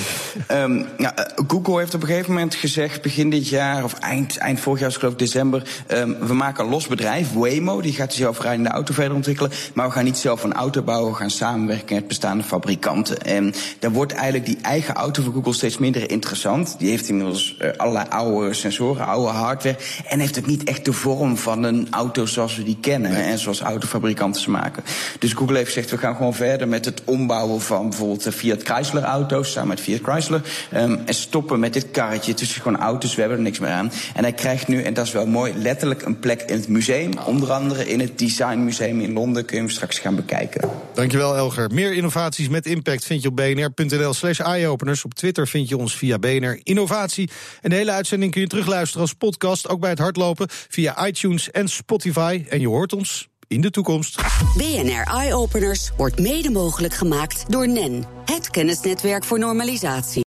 um, 0.50 0.87
ja, 0.98 1.14
Google 1.48 1.78
heeft 1.78 1.94
op 1.94 2.02
een 2.02 2.08
gegeven 2.08 2.32
moment 2.32 2.54
gezegd, 2.54 3.02
begin 3.02 3.30
dit 3.30 3.48
jaar, 3.48 3.84
of 3.84 3.94
eind, 3.94 4.37
eind 4.37 4.60
vorig 4.60 4.80
jaar, 4.80 4.92
geloof 4.92 5.12
ik 5.12 5.18
december, 5.18 5.62
um, 5.88 6.18
we 6.18 6.34
maken 6.34 6.64
een 6.64 6.70
los 6.70 6.87
bedrijf, 6.87 7.32
Waymo, 7.32 7.80
die 7.80 7.92
gaat 7.92 8.10
de 8.10 8.16
zelfrijdende 8.16 8.70
auto 8.70 8.94
verder 8.94 9.14
ontwikkelen, 9.14 9.50
maar 9.74 9.87
we 9.87 9.92
gaan 9.92 10.04
niet 10.04 10.16
zelf 10.16 10.42
een 10.42 10.52
auto 10.52 10.82
bouwen, 10.82 11.12
we 11.12 11.18
gaan 11.18 11.30
samenwerken 11.30 11.94
met 11.94 12.08
bestaande 12.08 12.44
fabrikanten. 12.44 13.22
En 13.22 13.54
dan 13.78 13.92
wordt 13.92 14.12
eigenlijk 14.12 14.46
die 14.46 14.58
eigen 14.62 14.94
auto 14.94 15.22
voor 15.22 15.32
Google 15.32 15.52
steeds 15.52 15.78
minder 15.78 16.10
interessant. 16.10 16.78
Die 16.78 16.90
heeft 16.90 17.08
inmiddels 17.08 17.56
uh, 17.60 17.70
allerlei 17.76 18.06
oude 18.08 18.54
sensoren, 18.54 19.06
oude 19.06 19.32
hardware, 19.32 19.76
en 20.08 20.20
heeft 20.20 20.38
ook 20.38 20.46
niet 20.46 20.64
echt 20.64 20.84
de 20.84 20.92
vorm 20.92 21.37
van 21.37 21.62
een 21.62 21.87
auto 21.90 22.26
zoals 22.26 22.56
we 22.56 22.62
die 22.62 22.78
kennen, 22.80 23.12
nee. 23.12 23.22
en 23.22 23.38
zoals 23.38 23.60
autofabrikanten 23.60 24.42
ze 24.42 24.50
maken. 24.50 24.82
Dus 25.18 25.32
Google 25.32 25.56
heeft 25.56 25.72
gezegd, 25.72 25.90
we 25.90 25.98
gaan 25.98 26.16
gewoon 26.16 26.34
verder 26.34 26.68
met 26.68 26.84
het 26.84 27.02
ombouwen 27.14 27.61
van 27.61 27.88
bijvoorbeeld 27.88 28.22
de 28.22 28.33
Fiat 28.33 28.62
Chrysler 28.62 29.03
auto's 29.03 29.53
samen 29.53 29.68
met 29.68 29.81
Fiat 29.81 30.00
Chrysler. 30.03 30.42
Um, 30.74 31.03
en 31.07 31.14
stoppen 31.14 31.61
met 31.61 31.72
dit 31.72 31.90
karretje 31.90 32.35
tussen 32.35 32.62
gewoon 32.62 32.79
auto's. 32.79 33.14
We 33.14 33.20
hebben 33.20 33.38
er 33.38 33.44
niks 33.44 33.59
meer 33.59 33.70
aan. 33.70 33.92
En 34.14 34.22
hij 34.22 34.33
krijgt 34.33 34.68
nu, 34.68 34.83
en 34.83 34.94
dat 34.94 35.07
is 35.07 35.12
wel 35.12 35.27
mooi, 35.27 35.55
letterlijk 35.57 36.03
een 36.03 36.18
plek 36.18 36.42
in 36.42 36.55
het 36.55 36.68
museum. 36.68 37.12
Onder 37.27 37.53
andere 37.53 37.88
in 37.88 38.00
het 38.00 38.18
Design 38.18 38.59
Museum 38.59 39.00
in 39.00 39.12
Londen. 39.12 39.44
Kun 39.44 39.57
je 39.57 39.62
hem 39.62 39.70
straks 39.70 39.98
gaan 39.98 40.14
bekijken. 40.14 40.70
Dankjewel 40.94 41.37
Elger. 41.37 41.70
Meer 41.70 41.92
innovaties 41.92 42.48
met 42.48 42.66
impact 42.66 43.05
vind 43.05 43.22
je 43.22 43.29
op 43.29 43.37
bnr.nl 43.37 44.14
slash. 44.14 44.40
Op 45.05 45.14
Twitter 45.14 45.48
vind 45.48 45.68
je 45.68 45.77
ons 45.77 45.96
via 45.96 46.18
BNR 46.18 46.61
Innovatie. 46.62 47.31
En 47.61 47.70
de 47.70 47.77
hele 47.77 47.90
uitzending 47.90 48.33
kun 48.33 48.40
je 48.40 48.46
terugluisteren 48.46 49.03
als 49.03 49.12
podcast. 49.12 49.68
Ook 49.68 49.81
bij 49.81 49.90
het 49.90 49.98
hardlopen 49.98 50.46
via 50.48 51.07
iTunes 51.07 51.50
en 51.50 51.68
Spotify. 51.68 52.44
En 52.48 52.61
je 52.61 52.68
hoort 52.68 52.92
ons 52.92 53.29
in 53.48 53.61
de 53.61 53.70
toekomst. 53.70 54.22
BNR 54.57 55.02
Eye 55.02 55.35
Openers 55.35 55.90
wordt 55.96 56.18
mede 56.18 56.50
mogelijk 56.50 56.94
gemaakt 56.94 57.44
door 57.48 57.68
NEN, 57.68 58.04
het 58.24 58.50
kennisnetwerk 58.50 59.24
voor 59.24 59.38
normalisatie. 59.38 60.22